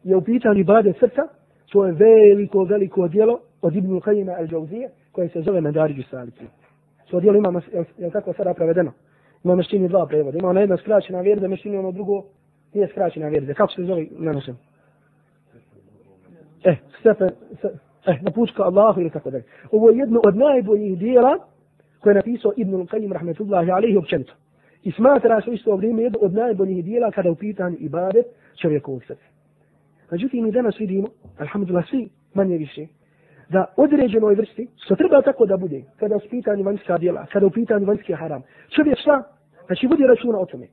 je 0.04 0.16
u 0.16 0.20
pitanju 0.20 0.60
ibadet 0.60 0.96
srca, 0.98 1.22
to 1.72 1.86
je 1.86 1.92
veliko, 1.92 2.64
veliko 2.64 3.08
dijelo 3.08 3.40
od 3.62 3.76
Ibn 3.76 4.00
Qayyima 4.00 4.38
al-đauzije, 4.38 4.88
koje 5.12 5.28
se 5.28 5.42
zove 5.42 5.60
Medariđu 5.60 6.02
Saliki. 6.10 6.44
To 7.10 7.20
dijelo 7.20 7.38
ima, 7.38 7.62
je, 7.72 7.84
je 7.98 8.10
tako 8.10 8.32
sada 8.32 8.54
prevedeno? 8.54 8.92
Ima 9.44 9.54
meštini 9.54 9.88
dva 9.88 10.06
prevoda. 10.06 10.38
Ima 10.38 10.48
ona 10.48 10.60
jedna 10.60 10.76
skraćena 10.76 11.20
verza, 11.20 11.48
meštini 11.48 11.76
ono 11.76 11.92
drugo 11.92 12.24
nije 12.74 12.88
skraćena 12.88 13.28
verza. 13.28 13.54
Kako 13.54 13.72
se 13.72 13.84
zove 13.84 14.06
na 14.10 14.32
našem? 14.32 14.56
Eh, 16.64 16.76
stepen, 17.00 17.30
eh, 18.06 18.18
na 18.22 18.30
pučka 18.30 18.62
Allahu 18.62 19.00
ili 19.00 19.10
tako 19.10 19.30
dalje. 19.30 19.44
Ovo 19.70 19.90
je 19.90 19.98
jedno 19.98 20.20
od 20.24 20.36
najboljih 20.36 20.98
dijela 20.98 21.38
koje 22.00 22.10
je 22.10 22.14
napisao 22.14 22.52
Ibn 22.56 22.74
Al-Qayyim, 22.74 23.12
rahmetullahi 23.12 23.70
alaihi 23.70 23.96
općenito. 23.96 24.32
I 24.82 24.92
smatra 24.92 25.40
se 25.40 25.50
isto 25.50 25.76
vrijeme 25.76 26.02
jedno 26.02 26.18
od 26.22 26.34
najboljih 26.34 26.84
dijela 26.84 27.10
kada 27.10 27.30
u 27.30 27.34
pitanju 27.34 27.76
ibadet 27.80 28.26
čovjekovog 28.62 29.04
srca. 29.04 29.24
Međutim, 30.10 30.44
mi 30.44 30.52
danas 30.52 30.78
vidimo, 30.78 31.08
alhamdulillah, 31.38 31.88
svi 31.90 32.08
manje 32.34 32.56
više, 32.56 32.86
da 33.52 33.64
određenoj 33.76 34.34
vrsti, 34.34 34.68
što 34.84 34.96
treba 34.96 35.22
tako 35.22 35.46
da 35.46 35.56
bude, 35.56 35.82
kada 35.96 36.16
u 36.16 36.20
pitanju 36.30 36.62
vanjska 36.64 36.98
djela, 36.98 37.26
kada 37.32 37.46
u 37.46 37.50
pitanju 37.50 37.86
vanjski 37.86 38.12
haram, 38.12 38.42
čovjek 38.76 38.98
šta? 38.98 39.22
Znači, 39.66 39.86
vodi 39.86 40.06
računa 40.06 40.38
o 40.38 40.46
tome. 40.46 40.66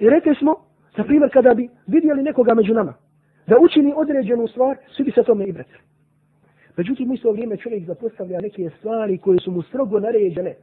I 0.00 0.10
rekli 0.10 0.34
smo, 0.34 0.54
na 0.96 1.04
primjer, 1.04 1.30
kada 1.32 1.54
bi 1.54 1.68
vidjeli 1.86 2.22
nekoga 2.22 2.54
među 2.54 2.74
nama, 2.74 2.94
da 3.46 3.56
učini 3.60 3.92
određenu 3.96 4.48
stvar, 4.48 4.76
svi 4.96 5.04
bi 5.04 5.10
se 5.10 5.22
tome 5.22 5.44
i 5.44 5.52
brati. 5.52 5.74
Međutim, 6.76 7.10
u 7.10 7.14
isto 7.14 7.32
vrijeme 7.32 7.56
čovjek 7.56 7.86
zapostavlja 7.86 8.40
neke 8.40 8.70
stvari 8.78 9.18
koje 9.18 9.38
su 9.38 9.50
mu 9.50 9.62
strogo 9.62 10.00
naređene. 10.00 10.54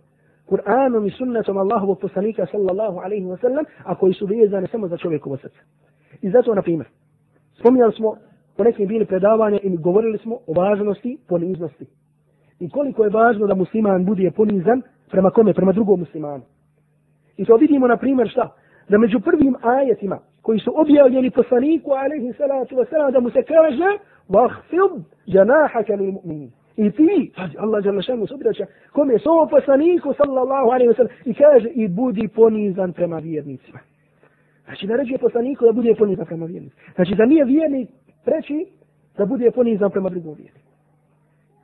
Kur'anom 0.50 1.08
i 1.08 1.12
sunnetom 1.12 1.58
Allahovog 1.58 2.00
poslanika 2.00 2.46
sallallahu 2.52 2.98
alaihi 3.00 3.26
wa 3.26 3.42
sallam, 3.42 3.66
a 3.84 3.96
koji 3.96 4.14
su 4.14 4.26
vezane 4.26 4.68
samo 4.68 4.88
za 4.88 4.98
čovjekovo 4.98 5.38
srce. 5.38 5.60
I 6.22 6.30
zato, 6.30 6.56
na 6.56 6.62
primjer, 6.62 6.88
spominjali 7.60 7.94
smo 7.94 8.18
u 8.58 8.64
nekim 8.64 8.88
bili 8.88 9.06
predavanja 9.06 9.60
i 9.64 9.78
govorili 9.78 10.18
smo 10.18 10.36
o 10.48 10.54
važnosti 10.54 11.18
poniznosti. 11.28 11.86
I 12.60 12.70
koliko 12.70 13.04
je 13.04 13.10
važno 13.10 13.48
da 13.48 13.56
musliman 13.56 14.06
bude 14.06 14.32
ponizan 14.32 14.82
prema 15.12 15.30
kome, 15.30 15.54
prema 15.54 15.72
drugom 15.72 16.00
muslimanu. 16.00 16.44
I 17.38 17.46
to 17.46 17.58
vidimo, 17.58 17.88
na 17.88 17.98
primjer, 17.98 18.30
šta? 18.30 18.50
Da 18.90 18.98
među 18.98 19.20
prvim 19.20 19.56
ajetima 19.62 20.20
koji 20.42 20.60
su 20.60 20.72
objavljeni 20.76 21.32
poslaniku, 21.32 21.92
alaihi 21.92 22.34
salatu 22.38 22.76
wasalam 22.76 23.12
da 23.12 23.20
mu 23.20 23.30
se 23.30 23.44
kaže, 23.44 23.98
vahfid 24.30 25.04
janahaka 25.26 25.96
lil 25.96 26.12
mu'minin. 26.12 26.50
I 26.78 26.92
ti, 26.92 27.32
pazi, 27.36 27.56
Allah 27.58 27.84
žele 27.84 28.02
šemu 28.02 28.28
se 28.28 28.34
obraća, 28.34 28.66
kome 28.92 29.20
s 29.20 29.24
poslaniku, 29.52 30.14
sallallahu 30.14 30.70
alaihi 30.70 30.90
wasalam 30.92 31.10
i 31.26 31.34
kaže, 31.34 31.70
i 31.70 31.88
budi 31.88 32.28
ponizan 32.28 32.94
prema 32.94 33.18
vjernicima. 33.18 33.80
Znači, 34.66 34.88
naređuje 34.88 35.18
poslaniku 35.18 35.66
da 35.66 35.72
bude 35.72 35.96
ponizan 35.96 36.26
prema 36.26 36.46
vjernicima. 36.46 36.82
Znači, 36.96 37.16
da 37.16 37.26
nije 37.26 37.46
vjernik 37.46 37.90
Treći, 38.24 38.68
da 39.18 39.26
bude 39.26 39.52
ponizan 39.52 39.92
prema 39.92 40.10
drugom 40.10 40.34
vjerniku. 40.34 40.70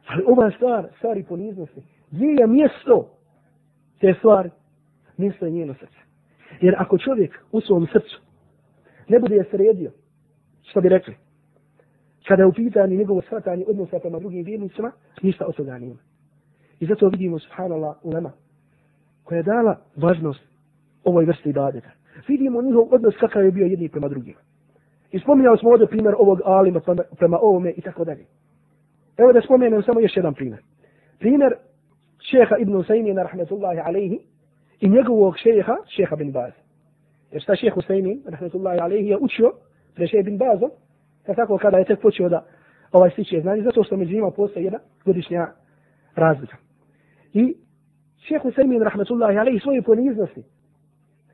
Ali 0.07 0.23
ova 0.27 0.51
stvar, 0.51 0.87
stvari 0.97 1.23
poniznosti, 1.23 1.81
gdje 2.11 2.25
je 2.25 2.47
mjesto 2.47 3.09
te 3.99 4.13
stvari? 4.17 4.49
Mjesto 5.17 5.45
je 5.45 5.51
njeno 5.51 5.73
srce. 5.73 5.99
Jer 6.61 6.75
ako 6.77 6.97
čovjek 6.97 7.39
u 7.51 7.61
svom 7.61 7.87
srcu 7.91 8.21
ne 9.07 9.19
bude 9.19 9.43
sredio, 9.51 9.91
što 10.63 10.81
bi 10.81 10.89
rekli, 10.89 11.15
kada 12.27 12.43
je 12.43 12.47
u 12.47 12.53
pitanju 12.53 12.97
njegovo 12.97 13.21
shvatanje 13.21 13.65
odnosa 13.67 13.99
prema 13.99 14.19
drugim 14.19 14.43
vjernicima, 14.43 14.91
ništa 15.21 15.45
od 15.45 15.55
toga 15.55 15.77
nema. 15.77 15.99
I 16.79 16.85
zato 16.85 17.09
vidimo, 17.09 17.39
subhanallah, 17.39 17.95
ulema, 18.03 18.31
koja 19.23 19.37
je 19.37 19.43
dala 19.43 19.79
važnost 19.95 20.41
ovoj 21.03 21.25
vrsti 21.25 21.49
ibadeta. 21.49 21.89
Vidimo 22.27 22.61
njihov 22.61 22.93
odnos 22.93 23.15
kakav 23.19 23.45
je 23.45 23.51
bio 23.51 23.65
jedni 23.65 23.89
prema 23.89 24.07
drugima. 24.07 24.39
I 25.11 25.19
spominjali 25.19 25.57
smo 25.57 25.69
ovdje 25.69 25.87
primjer 25.87 26.15
ovog 26.17 26.41
alima 26.45 26.79
prema, 26.79 27.03
prema 27.17 27.37
ovome 27.41 27.73
i 27.77 27.81
tako 27.81 28.03
dalje. 28.03 28.25
Evo 29.17 29.33
da 29.33 29.41
spomenem 29.41 29.83
samo 29.83 29.99
još 29.99 30.17
jedan 30.17 30.33
primjer. 30.33 30.61
Primjer 31.19 31.53
šeha 32.19 32.55
Ibn 32.57 32.75
Usaymin, 32.75 33.23
rahmetullahi 33.23 33.79
alaihi, 33.79 34.19
i 34.79 34.89
njegovog 34.89 35.37
šeha, 35.37 35.75
šeha 35.87 36.15
bin 36.15 36.31
Baz. 36.31 36.51
Jer 37.31 37.41
šta 37.41 37.55
šeha 37.55 37.75
Usaymin, 37.75 38.21
rahmetullahi 38.25 38.79
alaihi, 38.79 39.07
je 39.07 39.17
učio 39.17 39.51
pre 39.95 40.07
šeha 40.07 40.23
bin 40.23 40.37
Bazom, 40.37 40.69
tako 41.35 41.57
kada 41.57 41.77
je 41.77 41.85
tek 41.85 42.01
počeo 42.01 42.29
da 42.29 42.45
ovaj 42.91 43.09
stiče 43.09 43.41
znanje, 43.41 43.63
zato 43.63 43.83
što 43.83 43.97
među 43.97 44.13
njima 44.13 44.31
postoji 44.31 44.63
jedna 44.63 44.79
godišnja 45.05 45.47
razlika. 46.15 46.57
I 47.33 47.55
šeha 48.27 48.49
Usaymin, 48.49 48.83
rahmetullahi 48.83 49.37
alaihi, 49.37 49.59
svoje 49.59 49.81
poniznosti 49.81 50.43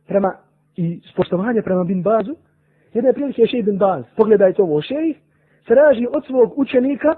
prema 0.07 0.35
i 0.75 1.01
spoštovanje 1.11 1.61
prema 1.61 1.83
bin 1.83 2.03
Bazu, 2.03 2.35
jedne 2.95 3.13
prilike 3.13 3.41
je 3.41 3.63
bin 3.63 3.77
Baz, 3.77 4.03
pogledajte 4.15 4.61
ovo, 4.61 4.81
šeha 4.81 5.25
traži 5.67 6.07
od 6.15 6.25
svog 6.25 6.59
učenika 6.59 7.15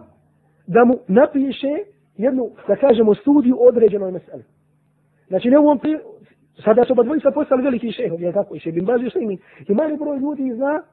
da 0.67 0.85
mu 0.85 0.99
napiše 1.07 1.73
jednu, 2.17 2.49
da 2.67 2.75
kažemo, 2.75 3.15
studiju 3.15 3.57
određenoj 3.59 4.11
meseli. 4.11 4.43
Znači, 5.27 5.49
ne 5.49 5.59
u 5.59 5.61
ovom 5.61 5.79
pri... 5.79 5.97
Sada 6.63 6.83
su 6.85 6.93
oba 6.93 7.03
dvojica 7.03 7.31
postali 7.31 7.63
veliki 7.63 7.91
šehovi, 7.91 8.23
je 8.23 8.33
tako? 8.33 8.55
I 8.55 8.59
šeh 8.59 8.73
bin 8.73 8.85
Baz 8.85 9.01
i 9.01 9.05
Usaymin. 9.05 9.37
I 9.67 9.73
mali 9.73 9.97
broj 9.97 10.17
ljudi 10.17 10.53
zna 10.55 10.83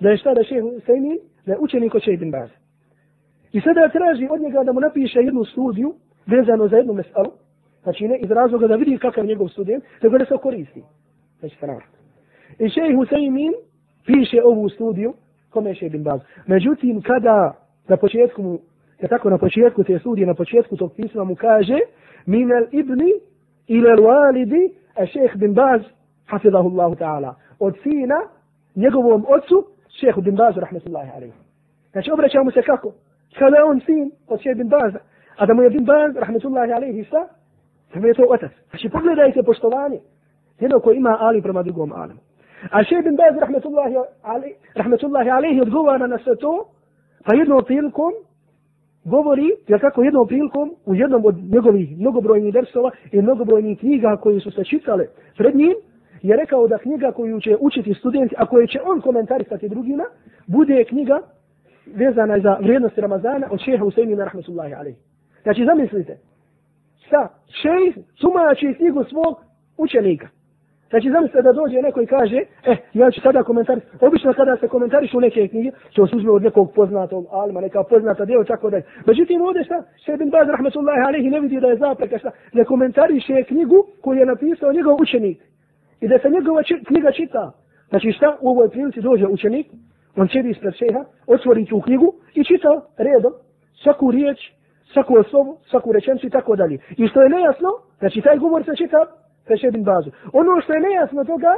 da 0.00 0.10
je 0.10 0.16
šta 0.16 0.34
da 0.34 0.42
šeh 0.42 0.64
Usaymin, 0.64 1.18
da 1.46 1.52
je 1.52 1.58
učenik 1.60 1.94
od 1.94 2.02
šeh 2.02 2.18
bin 2.18 2.30
Baz. 2.30 2.50
I 3.52 3.60
sada 3.60 3.88
traži 3.88 4.28
od 4.30 4.40
njega 4.40 4.62
da 4.64 4.72
mu 4.72 4.80
napiše 4.80 5.18
jednu 5.18 5.44
studiju 5.44 5.94
vezano 6.26 6.68
za 6.68 6.76
jednu 6.76 6.92
meselu. 6.92 7.32
Znači, 7.82 8.08
ne 8.08 8.18
iz 8.18 8.30
razloga 8.30 8.66
da 8.66 8.76
vidi 8.76 8.98
kakav 8.98 9.24
je 9.24 9.28
njegov 9.28 9.48
student, 9.48 9.84
nego 10.02 10.18
da 10.18 10.24
se 10.24 10.34
koristi. 10.42 10.82
Znači, 11.40 11.56
strano. 11.56 11.80
I 12.58 12.68
šeh 12.68 12.96
Usaymin 12.98 13.52
piše 14.06 14.42
ovu 14.44 14.68
studiju, 14.68 15.14
kome 15.50 15.74
je 15.80 15.90
bin 15.90 16.02
Baz. 16.02 16.20
Međutim, 16.46 17.02
kada 17.02 17.54
na 17.88 17.96
početku 17.96 18.42
mu 18.42 18.58
Ja 19.02 19.08
tako 19.08 19.30
na 19.30 19.38
početku 19.38 19.84
te 19.84 19.98
studije, 19.98 20.26
na 20.26 20.34
početku 20.34 20.76
tog 20.76 20.92
pisma 20.96 21.24
mu 21.24 21.34
kaže 21.34 21.78
min 22.26 22.52
al 22.52 22.66
ibni 22.70 23.12
ila 23.66 23.90
al 23.90 23.98
walidi 23.98 24.72
a 24.94 25.06
šeheh 25.06 25.36
bin 25.36 25.54
Baz 25.54 25.80
hafidahullahu 26.26 26.94
ta'ala. 26.94 27.34
Od 27.58 27.74
sina 27.82 28.18
njegovom 28.74 29.26
ocu 29.28 29.66
šeheh 30.00 30.24
bin 30.24 30.36
Baz 30.36 30.56
rahmetullahi 30.56 31.10
alaihi. 31.16 31.32
Znači 31.92 32.10
obraćamo 32.10 32.44
mu 32.44 32.50
se 32.50 32.62
kako? 32.62 32.92
Kada 33.38 33.56
je 33.56 33.64
on 33.64 33.80
sin 33.86 34.10
od 34.28 34.40
šeheh 34.40 34.56
bin 34.56 34.68
Baz, 34.68 34.92
a 35.36 35.46
da 35.46 35.54
mu 35.54 35.62
je 35.62 35.70
bin 35.70 35.84
Baz 35.84 36.16
rahmetullahi 36.16 36.72
alaihi 36.72 37.04
sa, 37.04 37.28
da 37.94 38.00
mu 38.00 38.06
je 38.06 38.14
to 38.14 38.26
otac. 38.28 38.52
Znači 38.70 38.88
pogledajte 38.88 39.42
poštovanje. 39.42 39.98
Jedno 40.60 40.80
ko 40.80 40.92
ima 40.92 41.16
ali 41.20 41.42
prema 41.42 41.62
drugom 41.62 41.92
alimu. 41.92 42.20
A 42.70 42.82
še 42.84 43.02
bin 43.02 43.16
Baz 43.16 43.36
rahmetullahi 43.40 43.96
alaihi, 44.22 44.54
rahmetullahi 44.76 45.30
alaihi 45.30 45.60
odgovara 45.60 46.06
na 46.06 46.18
sve 46.18 46.36
to, 46.36 46.68
pa 47.24 47.34
jednom 47.34 47.64
prilikom 47.64 48.12
govori, 49.04 49.50
jer 49.68 49.80
kako 49.80 50.02
jednom 50.02 50.26
prilikom, 50.26 50.74
u 50.86 50.94
jednom 50.94 51.24
od 51.24 51.36
njegovih 51.52 51.98
mnogobrojnih 51.98 52.52
dersova 52.52 52.90
i 53.12 53.22
mnogobrojnih 53.22 53.78
knjiga 53.78 54.16
koje 54.16 54.40
su 54.40 54.50
se 54.50 54.64
čitale 54.64 55.06
pred 55.36 55.56
njim, 55.56 55.74
je 56.22 56.36
rekao 56.36 56.68
da 56.68 56.78
knjiga 56.78 57.12
koju 57.12 57.40
će 57.40 57.56
učiti 57.60 57.94
studenti, 57.94 58.34
a 58.38 58.46
koje 58.46 58.66
će 58.66 58.80
on 58.84 59.00
komentarisati 59.00 59.68
drugima, 59.68 60.04
bude 60.46 60.84
knjiga 60.84 61.20
vezana 61.94 62.40
za 62.40 62.58
vrijednosti 62.60 63.00
Ramazana 63.00 63.46
od 63.50 63.60
šeha 63.60 63.84
Husaynina 63.84 64.24
rahmetullahi 64.24 64.74
alaihi. 64.74 64.98
Znači, 65.42 65.64
zamislite, 65.64 66.18
šta, 67.06 67.28
šejh 67.62 67.94
tumači 68.20 68.74
knjigu 68.74 69.04
svog 69.04 69.40
učenika. 69.76 70.28
Znači, 70.90 71.10
zamislite 71.10 71.42
da 71.42 71.52
dođe 71.52 71.82
neko 71.82 72.00
i 72.02 72.06
kaže, 72.06 72.36
eh, 72.64 72.76
ja 72.94 73.10
ću 73.10 73.20
sada 73.20 73.42
komentar, 73.42 73.80
obično 74.00 74.32
kada 74.32 74.56
se 74.56 74.68
komentariš 74.68 75.14
u 75.14 75.20
neke 75.20 75.48
knjige, 75.48 75.70
to 75.94 76.06
se 76.06 76.16
uzme 76.16 76.30
od 76.30 76.42
nekog 76.42 76.72
poznatog 76.74 77.26
alma, 77.30 77.60
neka 77.60 77.82
poznata 77.82 78.24
djeva, 78.24 78.44
tako 78.44 78.70
da 78.70 78.80
Međutim, 79.06 79.42
ovdje 79.42 79.64
šta, 79.64 79.82
Šebin 80.04 80.30
Baz, 80.30 80.48
rahmetullahi 80.48 81.00
alihi, 81.06 81.30
ne 81.30 81.40
vidi 81.40 81.60
da 81.60 81.66
je 81.66 81.76
zapreka 81.76 82.18
šta, 82.18 82.30
ne 82.52 82.64
komentariše 82.64 83.42
knjigu 83.42 83.86
koju 84.00 84.18
je 84.18 84.26
napisao 84.26 84.72
njegov 84.72 84.94
učenik. 85.00 85.38
I 86.00 86.08
da 86.08 86.18
se 86.18 86.30
njegova 86.30 86.62
či, 86.62 86.82
knjiga 86.86 87.12
čita. 87.12 87.52
Znači 87.88 88.12
šta, 88.12 88.36
u 88.40 88.48
ovoj 88.50 88.68
prilici 88.68 89.00
dođe 89.00 89.26
učenik, 89.26 89.66
on 90.16 90.28
sjedi 90.28 90.50
ispred 90.50 90.74
šeha, 90.74 91.04
otvori 91.26 91.64
tu 91.64 91.80
knjigu 91.80 92.14
i 92.34 92.44
čita 92.44 92.80
redom 92.98 93.32
svaku 93.82 94.10
riječ, 94.10 94.38
svaku 94.92 95.14
osobu, 95.18 95.56
svaku 95.70 95.92
rečenicu 95.92 96.26
i 96.26 96.30
tako 96.30 96.56
dalje. 96.56 96.78
I 96.96 97.08
što 97.08 97.22
je 97.22 97.28
nejasno, 97.28 97.68
znači 97.98 98.20
taj 98.20 98.38
govor 98.38 98.64
se 98.64 98.76
čita 98.76 98.98
Kaže 99.48 99.70
bin 99.70 99.84
Bazu. 99.84 100.10
Ono 100.32 100.60
što 100.60 100.72
je 100.72 100.80
nejasno 100.80 101.24
toga, 101.24 101.54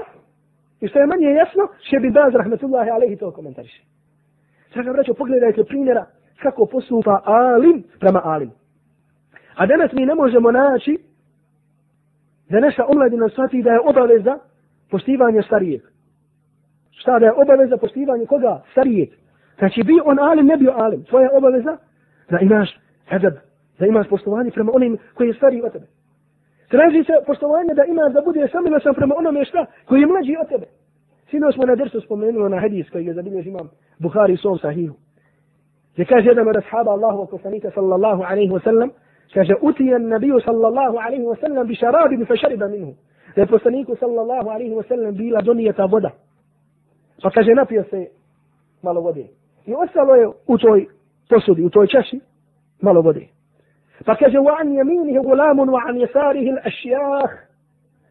i 0.80 0.88
što 0.88 0.98
je 0.98 1.06
manje 1.06 1.26
jasno, 1.26 1.68
še 1.90 2.00
bin 2.00 2.12
Baz, 2.12 2.34
rahmetullahi 2.34 2.90
alaihi, 2.90 3.16
to 3.16 3.30
komentariše. 3.30 3.82
Sada, 4.74 4.92
braćo, 4.92 5.14
pogledajte 5.14 5.64
primjera 5.64 6.06
kako 6.42 6.66
postupa 6.66 7.20
alim 7.24 7.82
prema 8.00 8.20
alim. 8.24 8.50
A 9.54 9.66
danas 9.66 9.92
mi 9.92 10.06
ne 10.06 10.14
možemo 10.14 10.50
naći 10.50 10.98
da 12.48 12.60
naša 12.60 12.84
omladina 12.86 13.28
shvati 13.28 13.62
da 13.62 13.70
je 13.70 13.80
obaveza 13.80 14.38
postivanje 14.90 15.42
starijeg. 15.42 15.80
Šta 16.90 17.18
da 17.18 17.26
je 17.26 17.32
obaveza 17.32 17.76
poštivanje 17.76 18.26
koga? 18.26 18.62
Starijeg. 18.72 19.08
Znači, 19.58 19.82
bi 19.82 20.00
on 20.04 20.18
alim, 20.18 20.46
ne 20.46 20.56
bio 20.56 20.72
alim. 20.76 21.04
Tvoja 21.04 21.28
obaveza 21.32 21.76
da 22.30 22.38
imaš 22.40 22.78
hedab, 23.08 23.34
da 23.78 23.86
imaš 23.86 24.08
postovanje 24.08 24.50
prema 24.50 24.72
onim 24.74 24.98
koji 25.14 25.28
je 25.28 25.34
stariji 25.34 25.62
od 25.62 25.72
tebe. 25.72 25.86
Traži 26.70 27.04
se 27.04 27.12
poštovanje 27.26 27.74
da 27.74 27.84
ima 27.84 28.08
da 28.08 28.20
bude 28.20 28.48
samilosan 28.52 28.94
prema 28.94 29.14
onome 29.18 29.44
šta 29.44 29.66
koji 29.88 30.00
je 30.00 30.06
mlađi 30.06 30.36
od 30.42 30.48
tebe. 30.48 30.66
Sino 31.30 31.52
smo 31.52 31.64
na 31.66 31.74
dersu 31.74 32.00
spomenuli 32.00 32.50
na 32.50 32.60
hadis 32.60 32.90
koji 32.90 33.06
je 33.06 33.14
zabilježi 33.14 33.48
imam 33.48 33.70
Bukhari 33.98 34.36
svom 34.36 34.58
sahihu. 34.58 34.94
Gdje 35.92 36.04
kaže 36.04 36.28
jedan 36.28 36.48
od 36.48 36.56
ashaba 36.56 36.90
Allahu 36.90 37.26
poslanika 37.30 37.70
sallallahu 37.74 38.22
alaihi 38.22 38.52
wa 38.52 38.62
sallam, 38.64 38.90
kaže 39.34 39.54
utijen 39.62 40.08
nabiju 40.08 40.40
sallallahu 40.44 40.96
alaihi 40.96 41.24
wa 41.24 41.40
sallam 41.40 41.66
bi 41.66 41.74
šarabim 41.74 42.20
bi 42.20 42.26
fašariba 42.26 42.68
minhu. 42.68 42.94
Da 43.34 43.40
je 43.40 43.46
poslaniku 43.46 43.96
sallallahu 43.96 44.48
alaihi 44.48 44.74
wa 44.74 44.88
sallam 44.88 45.14
bila 45.14 45.40
donijeta 45.40 45.84
voda. 45.84 46.10
Pa 47.22 47.30
kaže 47.30 47.54
napio 47.54 47.84
se 47.90 48.06
malo 48.82 49.00
vode. 49.00 49.26
I 49.66 49.74
ostalo 49.74 50.14
je 50.14 50.28
u 50.46 50.58
toj 50.58 50.86
posudi, 51.28 51.64
u 51.64 51.70
toj 51.70 51.86
čaši 51.86 52.20
malo 52.80 53.00
vode. 53.00 53.26
Pa 54.04 54.16
kaže, 54.16 54.38
wa 54.38 54.60
an 54.60 54.72
jeminihi 54.72 55.18
gulamun, 55.18 55.68
wa 55.68 55.80
an 55.88 55.96
jesarihi 56.00 56.50
l'ašjah. 56.52 57.30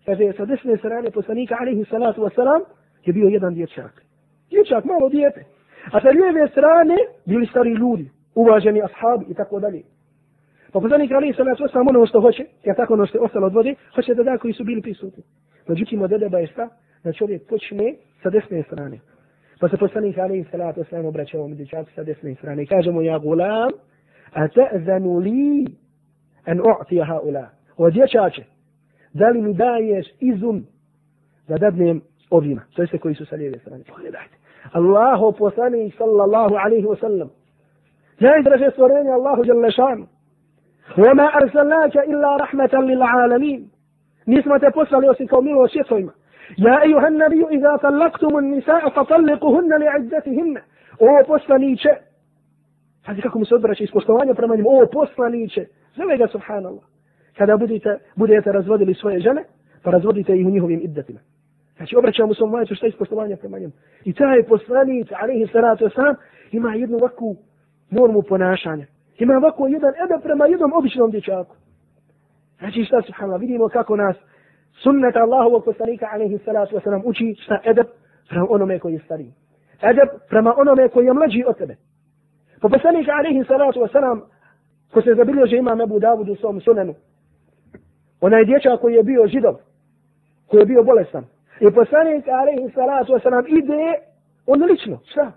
Kaže, 0.06 0.34
sa 0.38 0.46
desne 0.46 0.78
strane 0.78 1.12
poslanika, 1.12 1.56
alaihi 1.60 1.86
salatu 1.90 2.22
wasalam, 2.22 2.62
je 3.06 3.14
bio 3.14 3.28
jedan 3.28 3.54
dječak. 3.54 4.04
Dječak, 4.50 4.86
malo 4.86 5.10
djete. 5.10 5.46
A 5.92 6.02
sa 6.02 6.10
lijeve 6.10 6.48
strane 6.48 6.96
bili 7.26 7.46
stari 7.46 7.74
ljudi, 7.74 8.10
uvaženi 8.36 8.82
ashabi 8.82 9.26
i 9.30 9.34
tako 9.34 9.60
dalje. 9.60 9.82
Pa 10.72 10.80
poslanik, 10.80 11.12
alaihi 11.12 11.34
salatu 11.34 11.64
wasalam, 11.64 11.90
ono 11.90 12.06
što 12.06 12.22
hoće, 12.22 12.46
jer 12.64 12.76
tako 12.76 12.94
ono 12.94 13.06
što 13.06 13.18
je 13.18 13.22
ostalo 13.22 13.48
od 13.48 13.54
vode, 13.54 13.76
hoće 13.96 14.14
da 14.14 14.24
da 14.24 14.38
koji 14.38 14.54
su 14.54 14.64
bili 14.64 14.82
prisutni. 14.82 15.24
Međutim, 15.68 16.02
od 16.02 16.12
edeba 16.12 16.40
je 16.40 16.48
sta, 16.48 16.70
da 17.04 17.14
čovjek 17.14 17.50
počne 17.50 17.96
sa 18.24 18.30
desne 18.30 18.64
strane. 18.64 19.00
Pa 19.60 19.70
se 19.70 19.78
poslanik, 19.78 20.18
alaihi 20.18 20.46
salatu 20.52 20.82
wasalam, 20.82 21.08
obraćao 21.08 21.48
mi 21.48 21.56
dječak 21.56 21.88
sa 21.96 22.04
desne 22.04 22.36
strane. 22.36 22.66
Kaže 22.66 22.92
mu, 22.92 23.02
ja 23.02 23.18
gulam, 23.18 23.70
li 25.24 25.66
en 26.46 26.62
u'tija 26.62 27.06
haula. 27.06 27.50
O 27.78 27.90
dječače, 27.90 28.44
da 29.14 29.30
li 29.30 29.42
mi 29.42 29.54
daješ 29.54 30.08
izum 30.20 30.66
da 31.48 31.58
dadnem 31.58 32.02
ovima, 32.30 32.62
to 32.76 32.82
jeste 32.82 32.98
koji 32.98 33.16
su 33.16 33.26
sa 33.26 33.36
lijeve 33.36 33.60
strane. 33.60 33.84
Pogledajte. 33.84 34.36
Allahu 34.72 35.38
poslani 35.38 35.92
sallallahu 35.98 36.56
alaihi 36.56 36.86
wa 36.86 37.00
sallam. 37.00 37.30
Najdraže 38.20 38.72
stvorenje 38.72 39.12
Allahu 39.12 39.44
jalla 39.46 39.72
šanu. 39.72 40.08
وما 40.98 41.24
أرسلناك 41.24 41.98
إلا 41.98 42.36
رحمة 42.36 42.70
للعالمين 42.74 43.70
نسمة 44.28 44.58
تصل 44.58 45.04
يوسف 45.04 45.30
كومين 45.30 45.56
وشيطويما 45.56 46.12
يا 46.58 46.82
أيها 46.82 47.08
النبي 47.08 47.46
إذا 47.46 47.76
طلقتم 47.76 48.38
النساء 48.38 48.90
فطلقهن 48.90 49.80
لعدتهن 49.80 50.58
أو 51.02 51.24
poslaniće 51.24 52.09
Hadi 53.04 53.22
kako 53.22 53.40
mu 53.40 53.46
se 53.46 53.56
odbraća 53.56 53.84
iz 53.84 53.92
poštovanja 53.92 54.34
prema 54.34 54.56
njim, 54.56 54.66
o 54.68 54.86
poslaniće, 54.94 55.66
zove 55.96 56.18
ga 56.18 56.28
subhanallah. 56.28 56.84
Kada 57.38 57.58
budete, 57.58 57.98
budete 58.16 58.52
razvodili 58.52 58.94
svoje 58.94 59.20
žene, 59.20 59.44
pa 59.84 59.92
razvodite 59.92 60.36
ih 60.36 60.48
u 60.48 60.50
njihovim 60.50 60.80
iddatima. 60.84 61.20
Znači 61.78 61.96
obraća 61.96 62.26
mu 62.26 62.34
se 62.34 62.46
majicu 62.46 62.76
šta 62.76 62.88
iz 62.88 62.96
poštovanja 62.96 63.38
prema 63.38 63.60
njim. 63.60 63.72
I 64.06 64.14
taj 64.14 64.44
poslanić, 64.44 65.08
alaihi 65.22 65.48
salatu 65.52 65.90
sam, 65.90 66.16
ima 66.52 66.74
jednu 66.74 66.98
ovakvu 66.98 67.36
normu 67.90 68.22
ponašanja. 68.22 68.86
Ima 69.20 69.38
ovako 69.38 69.68
jedan 69.68 69.94
edep 70.04 70.24
prema 70.24 70.46
jednom 70.46 70.74
običnom 70.74 71.12
dječaku. 71.12 71.56
Znači 72.60 72.86
šta 72.86 73.02
subhanallah, 73.02 73.42
vidimo 73.42 73.68
kako 73.68 73.96
nas 73.96 74.16
sunnet 74.84 75.16
Allahovog 75.16 75.66
poslanika 75.66 76.10
alaihi 76.14 76.38
salatu 76.46 76.76
wasalam 76.76 77.02
uči 77.06 77.36
šta 77.44 77.60
edep 77.66 77.88
prema 78.30 78.48
onome 78.50 78.80
koji 78.80 78.94
je 78.94 79.00
stariji. 79.00 79.34
Edep 79.82 80.10
prema 80.30 80.54
onome 80.58 80.90
koji 80.90 81.06
je 81.06 81.14
mlađi 81.14 81.44
od 81.48 81.58
tebe. 81.58 81.76
Pa 82.62 82.70
poslanik 82.70 83.08
alaihi 83.08 83.44
salatu 83.44 83.80
wasalam 83.80 84.22
ko 84.94 85.02
se 85.02 85.16
zabilio 85.16 85.48
že 85.48 85.58
ima 85.58 85.72
Abu 85.72 86.00
Dawud 86.00 86.30
u 86.30 86.36
svom 86.36 86.62
sunenu. 86.62 86.96
Onaj 88.22 88.46
dječak 88.46 88.82
koji 88.82 88.96
je 88.96 89.04
bio 89.04 89.28
židov, 89.28 89.56
koji 90.48 90.60
je 90.62 90.66
bio 90.66 90.84
bolestan. 90.84 91.26
I 91.60 91.72
poslanik 91.72 92.28
alaihi 92.28 92.72
salatu 92.74 93.14
wasalam 93.14 93.46
ide, 93.48 93.96
on 94.48 94.64
lično, 94.64 95.00
šta? 95.06 95.32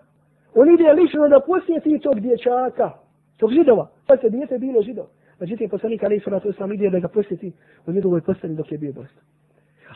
On 0.55 0.75
ide 0.75 0.93
lično 0.93 1.29
da 1.29 1.41
posjeti 1.41 1.99
tog 1.99 2.21
dječaka 2.21 2.91
tog 3.37 3.51
židova. 3.51 3.89
Pa 4.07 4.17
se 4.17 4.31
dijete 4.31 4.59
bilo 4.59 4.83
židov. 4.83 5.07
Međutim, 5.41 5.71
poslanik 5.71 6.03
alaihi 6.03 6.25
salatu 6.25 6.49
wasalam 6.49 6.75
ide 6.75 6.91
da 6.91 6.99
ga 6.99 7.09
posjeti 7.09 7.53
u 7.87 7.93
njegovoj 7.93 8.21
postani 8.21 8.55
dok 8.55 8.73
je 8.73 8.79
bio 8.79 8.93
bolestan. 8.93 9.25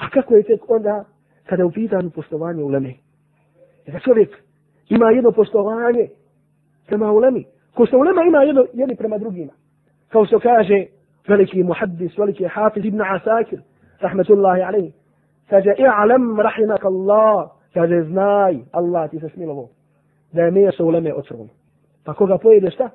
A 0.01 0.11
kako 0.11 0.35
je 0.35 0.43
tek 0.43 0.71
onda 0.71 1.05
kada 1.45 1.63
je 1.63 1.67
u 1.67 1.73
pitanju 1.73 2.11
postovanje 2.11 2.63
u 2.63 2.69
Leme? 2.69 2.95
Da 3.87 3.99
čovjek 4.01 4.31
ima 4.89 5.11
jedno 5.11 5.33
postovanje 5.33 6.09
prema 6.87 7.13
ulemi. 7.13 7.45
Ko 7.75 7.87
što 7.87 7.99
ulema 7.99 8.23
ima 8.23 8.43
jedno, 8.43 8.67
jedni 8.73 8.97
prema 8.97 9.19
drugima. 9.19 9.53
Kao 10.09 10.27
što 10.27 10.41
kaže 10.41 10.87
veliki 11.29 11.63
muhaddis, 11.63 12.19
veliki 12.19 12.45
hafiz 12.45 12.85
ibn 12.85 13.01
Asakir, 13.03 13.61
rahmetullahi 14.01 14.63
alaihi. 14.63 14.93
Kaže, 15.51 15.75
i'alam 15.79 16.41
rahimak 16.41 16.85
Allah. 16.85 17.51
Kaže, 17.75 18.03
znaj, 18.03 18.57
Allah 18.73 19.11
ti 19.11 19.19
se 19.21 19.29
smilovo. 19.29 19.69
Da 20.33 20.43
je 20.43 20.51
meso 20.51 20.85
uleme 20.85 21.15
otrovno. 21.15 21.49
Pa 22.05 22.15
koga 22.15 22.39
pojede 22.39 22.71
šta? 22.71 22.91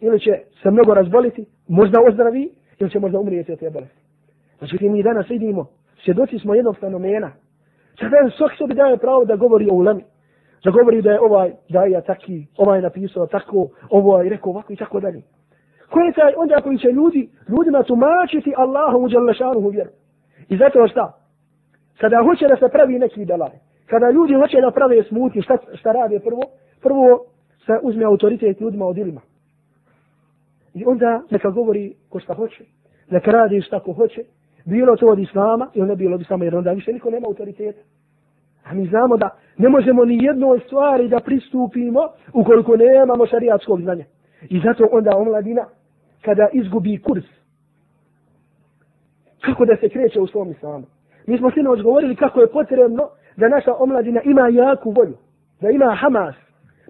ili 0.00 0.20
će 0.20 0.30
se 0.62 0.70
mnogo 0.70 0.94
razboliti, 0.94 1.46
možda 1.68 2.00
ozdravi, 2.08 2.50
ili 2.78 2.90
će 2.90 2.98
možda 2.98 3.18
umrijeti 3.18 3.52
od 3.52 3.58
te 3.58 3.70
bolesti. 3.70 4.00
Znači, 4.58 4.88
mi 4.88 5.02
danas 5.02 5.28
vidimo, 5.28 5.66
svjedoci 6.04 6.38
smo 6.38 6.54
jednog 6.54 6.76
fenomena. 6.76 7.32
Sada 8.00 8.16
je 8.16 8.30
sok 8.30 8.50
sebi 8.58 8.74
daje 8.74 8.98
pravo 8.98 9.24
da 9.24 9.36
govori 9.36 9.68
o 9.70 9.74
ulemi. 9.74 10.04
Da 10.66 10.70
govori 10.70 11.02
da 11.02 11.12
je 11.12 11.20
ovaj 11.20 11.52
daja 11.68 12.00
taki, 12.00 12.46
ovaj 12.56 12.80
napisao 12.80 13.26
tako, 13.26 13.68
ovaj 13.90 14.28
rekao 14.28 14.50
ovako 14.50 14.72
i 14.72 14.76
tako 14.76 15.00
dalje. 15.00 15.22
Ko 15.90 16.00
je 16.00 16.12
taj 16.12 16.32
onda 16.36 16.60
koji 16.62 16.78
će 16.78 16.88
ljudi, 16.88 17.28
ljudima 17.48 17.82
tumačiti 17.82 18.54
Allahu 18.56 18.98
u 18.98 19.08
Đalešanuhu 19.08 19.68
vjeru? 19.68 19.90
I 20.48 20.56
zato 20.56 20.88
šta? 20.88 21.12
Kada 22.00 22.22
hoće 22.22 22.48
da 22.48 22.56
se 22.56 22.68
pravi 22.72 22.98
neki 22.98 23.24
dalaj, 23.24 23.50
kada 23.86 24.10
ljudi 24.10 24.34
hoće 24.34 24.60
da 24.60 24.70
prave 24.70 25.02
smuti, 25.02 25.42
šta, 25.42 25.58
šta 25.74 25.92
rade 25.92 26.20
prvo? 26.20 26.42
Prvo 26.82 27.24
se 27.66 27.72
uzme 27.82 28.04
autoritet 28.04 28.60
ljudima 28.60 28.86
od 28.86 28.98
ilima. 28.98 29.20
I 30.74 30.84
onda 30.86 31.22
neka 31.30 31.50
govori 31.50 31.94
ko 32.08 32.20
šta 32.20 32.34
hoće, 32.34 32.64
neka 33.10 33.30
radi 33.30 33.60
šta 33.60 33.80
ko 33.80 33.92
hoće, 33.92 34.24
bilo 34.64 34.96
to 34.96 35.06
od 35.06 35.18
islama 35.18 35.70
ili 35.74 35.88
ne 35.88 35.96
bilo 35.96 36.14
od 36.14 36.20
islama, 36.20 36.44
jer 36.44 36.56
onda 36.56 36.72
više 36.72 36.92
niko 36.92 37.10
nema 37.10 37.26
autoriteta. 37.26 37.80
A 38.70 38.74
mi 38.74 38.86
znamo 38.86 39.16
da 39.16 39.30
ne 39.58 39.68
možemo 39.68 40.04
ni 40.04 40.24
jednoj 40.24 40.60
stvari 40.60 41.08
da 41.08 41.20
pristupimo 41.20 42.08
ukoliko 42.32 42.76
nemamo 42.76 43.26
šarijatskog 43.26 43.80
znanja. 43.80 44.04
I 44.48 44.60
zato 44.60 44.88
onda 44.92 45.16
omladina, 45.16 45.64
kada 46.22 46.48
izgubi 46.52 46.98
kurs, 46.98 47.24
kako 49.40 49.64
da 49.64 49.76
se 49.76 49.88
kreće 49.88 50.20
u 50.20 50.26
svom 50.26 50.50
islamu. 50.50 50.86
Mi 51.26 51.38
smo 51.38 51.50
sinoć 51.50 51.80
govorili 51.80 52.16
kako 52.16 52.40
je 52.40 52.52
potrebno 52.52 53.08
da 53.36 53.48
naša 53.48 53.74
omladina 53.74 54.20
ima 54.24 54.48
jaku 54.48 54.90
volju, 54.90 55.16
da 55.60 55.70
ima 55.70 55.94
hamas, 56.00 56.34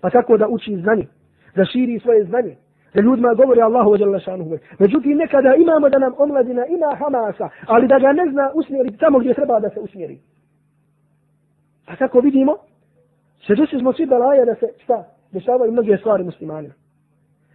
pa 0.02 0.10
tako 0.10 0.36
da 0.36 0.48
uči 0.48 0.76
znanje, 0.76 1.06
da 1.56 1.64
širi 1.64 2.00
svoje 2.00 2.24
znanje, 2.24 2.56
da 2.94 3.00
ljudima 3.00 3.34
govori 3.34 3.60
Allahu 3.60 3.90
wa 3.90 4.12
lašanuhu. 4.12 4.58
Međutim, 4.78 5.16
nekada 5.16 5.54
imamo 5.54 5.88
da 5.88 5.98
nam 5.98 6.12
omladina 6.18 6.66
ima 6.66 6.96
hamasa, 6.98 7.48
ali 7.66 7.88
da 7.88 7.98
ga 7.98 8.12
ne 8.12 8.30
zna 8.30 8.50
usmjeriti 8.54 8.98
tamo 8.98 9.18
gdje 9.18 9.34
treba 9.34 9.60
da 9.60 9.70
se 9.70 9.80
usmjeri. 9.80 10.18
Pa 11.86 11.96
kako 11.96 12.20
vidimo, 12.20 12.56
se 13.46 13.78
smo 13.78 13.92
svi 13.92 14.06
balaja 14.06 14.44
da 14.44 14.54
se, 14.54 14.66
šta, 14.84 15.04
dešavaju 15.32 15.72
mnoge 15.72 15.96
stvari 15.96 16.24
muslimanima. 16.24 16.74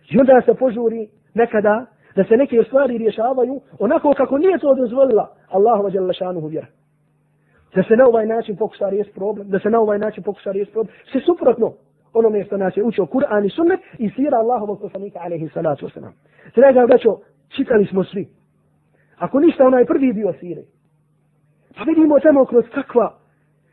I 0.09 0.19
onda 0.19 0.41
se 0.45 0.53
požuri 0.53 1.09
nekada 1.33 1.85
da 2.15 2.23
se 2.23 2.37
neke 2.37 2.63
stvari 2.67 2.97
rješavaju 2.97 3.61
onako 3.79 4.13
kako 4.17 4.37
nije 4.37 4.59
to 4.59 4.75
dozvolila 4.75 5.35
Allahu 5.49 5.83
wa 5.83 6.17
šanuhu 6.17 6.47
vjera. 6.47 6.67
Da 7.75 7.83
se 7.83 7.95
na 7.95 8.07
ovaj 8.07 8.25
način 8.25 8.55
pokuša 8.57 8.89
riješiti 8.89 9.15
problem, 9.15 9.49
da 9.49 9.59
se 9.59 9.69
na 9.69 9.79
ovaj 9.79 9.99
način 9.99 10.23
pokuša 10.23 10.51
riješiti 10.51 10.73
problem, 10.73 10.95
se 11.11 11.19
suprotno 11.19 11.73
onome 12.13 12.43
što 12.45 12.57
nas 12.57 12.77
je 12.77 12.83
učio 12.83 13.05
Kur'an 13.05 13.45
i 13.45 13.49
sunnet 13.49 13.79
i 13.97 14.09
sira 14.09 14.37
Allahovog 14.37 14.81
poslanika 14.81 15.19
alaihi 15.19 15.49
salatu 15.53 15.85
wasalam. 15.85 16.11
Sada 16.55 16.71
ga 16.71 16.85
braćo, 16.87 17.17
čitali 17.55 17.85
smo 17.85 18.03
svi. 18.03 18.27
Ako 19.17 19.39
ništa 19.39 19.67
onaj 19.67 19.85
prvi 19.85 20.13
dio 20.13 20.33
sire. 20.39 20.61
Pa 21.77 21.83
vidimo 21.83 22.19
tamo 22.19 22.45
kroz 22.45 22.65
kakva, 22.73 23.20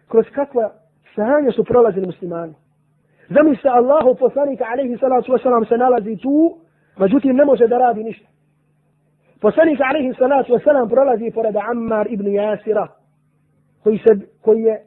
kroz 0.08 0.26
kakva 0.34 0.70
stanja 1.12 1.50
su 1.52 1.64
prolazili 1.64 2.06
muslimani. 2.06 2.54
Zamisla 3.28 3.72
Allahu 3.72 4.14
poslanika 4.18 4.64
alaihi 4.72 4.96
salatu 4.96 5.32
wasalam 5.32 5.68
se 5.68 5.76
nalazi 5.76 6.16
tu, 6.16 6.58
međutim 6.98 7.36
ne 7.36 7.44
može 7.44 7.66
da 7.66 7.78
radi 7.78 8.04
ništa. 8.04 8.26
Poslanik 9.40 9.80
alaihi 9.80 10.14
salatu 10.18 10.52
wasalam 10.52 10.88
prolazi 10.88 11.30
pored 11.34 11.56
Ammar 11.56 12.06
ibn 12.10 12.26
Jasira, 12.26 12.86
koji, 13.82 13.98
se, 13.98 14.26
koji 14.42 14.62
je 14.62 14.82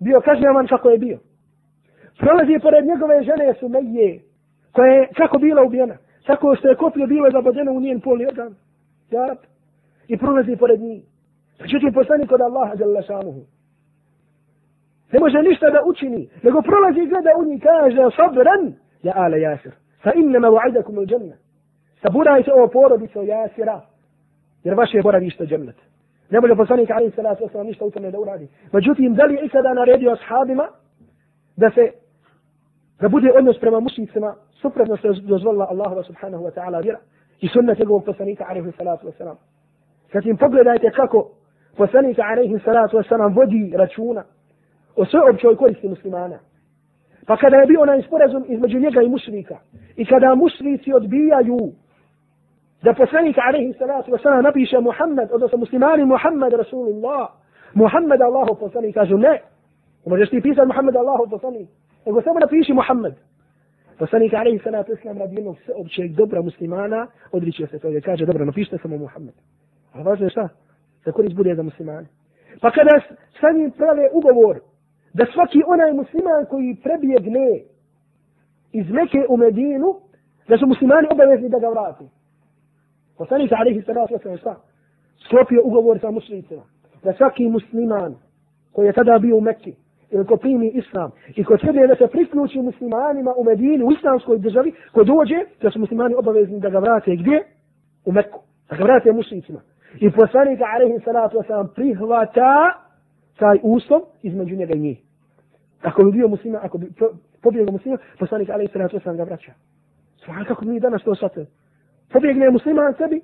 bio 0.00 0.20
kažnjavan 0.20 0.66
kako 0.66 0.90
je 0.90 0.98
bio 0.98 1.18
prolazi 2.20 2.58
pored 2.62 2.86
njegove 2.86 3.22
žene 3.22 3.54
Sumeje, 3.60 4.20
koja 4.72 4.92
je 4.92 5.08
kako 5.16 5.38
bila 5.38 5.62
ubijena, 5.62 5.96
tako 6.26 6.56
što 6.56 6.68
je 6.68 6.76
koplje 6.76 7.06
bilo 7.06 7.30
zabodeno 7.30 7.72
u 7.72 7.80
njen 7.80 8.00
polni 8.00 8.26
organ, 8.26 8.54
jarab, 9.10 9.38
i 10.08 10.18
prolazi 10.18 10.56
pored 10.56 10.80
njih. 10.80 11.02
Međutim, 11.60 11.92
poslanik 11.92 12.32
od 12.32 12.40
Allaha 12.40 12.74
jalla 12.78 13.02
šanuhu. 13.02 13.40
Ne 15.12 15.18
može 15.20 15.42
ništa 15.42 15.70
da 15.70 15.80
učini, 15.86 16.28
nego 16.42 16.62
prolazi 16.62 17.00
i 17.00 17.06
gleda 17.06 17.30
u 17.38 17.44
njih, 17.44 17.62
kaže, 17.62 17.96
sabran, 18.16 18.74
ja 19.02 19.12
ale 19.16 19.40
jasir, 19.40 19.72
fa 20.02 20.12
innama 20.14 20.48
va'idakum 20.48 21.00
il 21.00 21.06
džemna. 21.06 21.36
Saburajte 22.02 22.52
ovo 22.52 22.68
porodico 22.68 23.22
jasira, 23.22 23.80
jer 24.64 24.74
vaše 24.74 24.96
je 24.96 25.02
boravište 25.02 25.46
džennet. 25.46 25.76
Ne 26.30 26.40
može 26.40 26.56
poslanik 26.56 26.90
Ali 26.90 27.10
salatu 27.10 27.44
wasalam 27.44 27.66
ništa 27.66 27.84
u 27.84 27.90
tome 27.90 28.10
da 28.10 28.18
uradi. 28.18 28.48
Međutim, 28.72 29.14
da 29.14 29.24
li 29.24 29.34
je 29.34 29.44
ikada 29.44 29.74
naredio 29.74 30.12
ashabima 30.12 30.68
da 31.56 31.70
se 31.70 31.90
da 33.00 33.08
bude 33.08 33.32
odnos 33.38 33.58
prema 33.60 33.80
mušnicima 33.80 34.34
suprotno 34.52 34.96
što 34.96 35.08
je 35.08 35.14
dozvolila 35.22 35.66
Allahu 35.70 36.02
subhanahu 36.02 36.44
wa 36.44 36.50
ta'ala 36.50 36.82
vjera 36.82 36.98
i 37.40 37.48
sunnet 37.48 37.78
njegovog 37.78 38.04
poslanika 38.04 38.44
alaihi 38.48 38.72
salatu 38.78 39.06
wa 39.06 39.12
salam. 39.18 39.36
Kad 40.12 40.24
pogledajte 40.38 40.90
kako 40.90 41.30
poslanika 41.76 42.22
alaihi 42.22 42.58
salatu 42.64 42.96
wa 42.96 43.08
salam 43.08 43.34
vodi 43.34 43.72
računa 43.76 44.24
o 45.00 45.04
sve 45.04 45.20
općoj 45.30 45.56
koristi 45.56 45.88
muslimana. 45.88 46.38
Pa 47.26 47.36
kada 47.36 47.56
je 47.56 47.66
bio 47.66 47.80
onaj 47.80 48.02
sporazum 48.02 48.44
između 48.48 48.78
njega 48.78 49.02
i 49.02 49.08
mušnika 49.08 49.56
i 49.96 50.04
kada 50.04 50.34
mušnici 50.34 50.92
odbijaju 50.92 51.58
da 52.82 52.94
poslanik 52.94 53.36
alaihi 53.48 53.72
salatu 53.72 54.10
wa 54.10 54.42
napiše 54.42 54.80
Muhammed, 54.80 55.28
odnosno 55.32 55.58
muslimani 55.58 56.04
Muhammed 56.04 56.52
Rasulullah, 56.52 57.28
Muhammed 57.74 58.20
Allahu 58.22 58.54
poslanik, 58.60 58.94
kažu 58.94 59.16
ne, 59.18 59.40
možeš 60.06 60.30
ti 60.30 60.40
pisati 60.40 60.66
Muhammed 60.66 60.96
Allahu 60.96 61.30
poslanik, 61.30 61.68
nego 62.06 62.22
samo 62.22 62.40
napiši 62.40 62.72
Muhammed. 62.72 63.14
Poslanik 63.98 64.32
alaihi 64.34 64.58
salatu 64.64 64.92
islam 64.92 65.18
radi 65.18 65.34
jednog 65.36 65.56
općeg 65.76 66.12
dobra 66.12 66.42
muslimana, 66.42 67.06
odričio 67.32 67.66
se 67.66 67.78
toga, 67.78 68.00
kaže, 68.00 68.26
dobro, 68.26 68.44
napišite 68.44 68.78
samo 68.82 68.96
Muhammed. 68.96 69.34
A 69.92 70.02
važno 70.02 70.26
je 70.26 70.30
šta? 70.30 70.48
Da 71.04 71.12
korist 71.12 71.36
bude 71.36 71.54
za 71.54 71.62
muslimane. 71.62 72.06
Pa 72.60 72.70
kada 72.70 73.00
sa 73.40 73.52
njim 73.56 73.70
prave 73.70 74.08
ugovor, 74.12 74.60
da 75.14 75.26
svaki 75.32 75.62
onaj 75.66 75.92
musliman 75.92 76.46
koji 76.50 76.76
prebjegne 76.82 77.60
iz 78.72 78.90
Meke 78.90 79.26
u 79.28 79.36
Medinu, 79.36 80.00
Da 80.50 80.58
su 80.58 80.66
muslimani 80.66 81.08
obavezni 81.10 81.48
da 81.48 81.58
ga 81.58 81.68
vrati. 81.68 82.04
Poslanik 83.18 83.52
alaihi 83.52 83.82
salatu 83.82 84.14
wasalam 84.14 84.38
šta? 84.38 84.56
Sklopio 85.24 85.60
ugovor 85.64 85.98
sa 86.00 86.10
muslicima. 86.10 86.62
Da 87.04 87.12
svaki 87.12 87.48
musliman 87.48 88.14
koji 88.72 88.86
je 88.86 88.92
tada 88.92 89.18
bio 89.18 89.36
u 89.36 89.40
Mekki, 89.40 89.74
ili 90.10 90.26
ko 90.26 90.36
primi 90.36 90.68
islam, 90.68 91.10
i 91.36 91.44
ko 91.44 91.58
sebe 91.58 91.86
da 91.86 91.96
se 91.96 92.06
priključi 92.06 92.62
muslimanima 92.62 93.34
u 93.36 93.44
Medini, 93.44 93.84
u 93.84 93.92
islamskoj 93.92 94.38
državi, 94.38 94.72
ko 94.92 95.04
dođe, 95.04 95.38
da 95.62 95.70
su 95.70 95.78
muslimani 95.78 96.14
obavezni 96.14 96.60
da 96.60 96.70
ga 96.70 96.78
vrate 96.78 97.16
gdje? 97.16 97.44
U 98.04 98.12
Mekku. 98.12 98.40
Da 98.70 98.76
ga 98.76 98.84
vrate 98.84 99.12
muslicima. 99.12 99.60
I 100.00 100.10
poslanik 100.10 100.60
alaihi 100.74 101.00
salatu 101.04 101.38
wasalam 101.38 101.74
prihvata 101.74 102.79
taj 103.40 103.58
uslov 103.62 104.00
između 104.22 104.56
njega 104.56 104.74
i 104.74 104.78
njih. 104.78 104.98
Ako 105.82 106.04
bi 106.04 106.12
bio 106.12 106.28
muslima, 106.28 106.58
ako 106.62 106.78
bi 106.78 106.86
pobjegao 107.42 107.72
muslima, 107.72 107.98
poslanik 108.18 108.50
alaihi 108.50 108.72
salatu 108.72 108.96
wasalam 108.96 109.16
ga 109.16 109.24
vraća. 109.24 109.52
Svaka 110.24 110.44
kako 110.44 110.64
mi 110.64 110.80
danas 110.80 111.02
to 111.02 111.14
shvatili. 111.14 111.46
Pobjegne 112.12 112.50
musliman 112.50 112.94
sebi, 112.98 113.20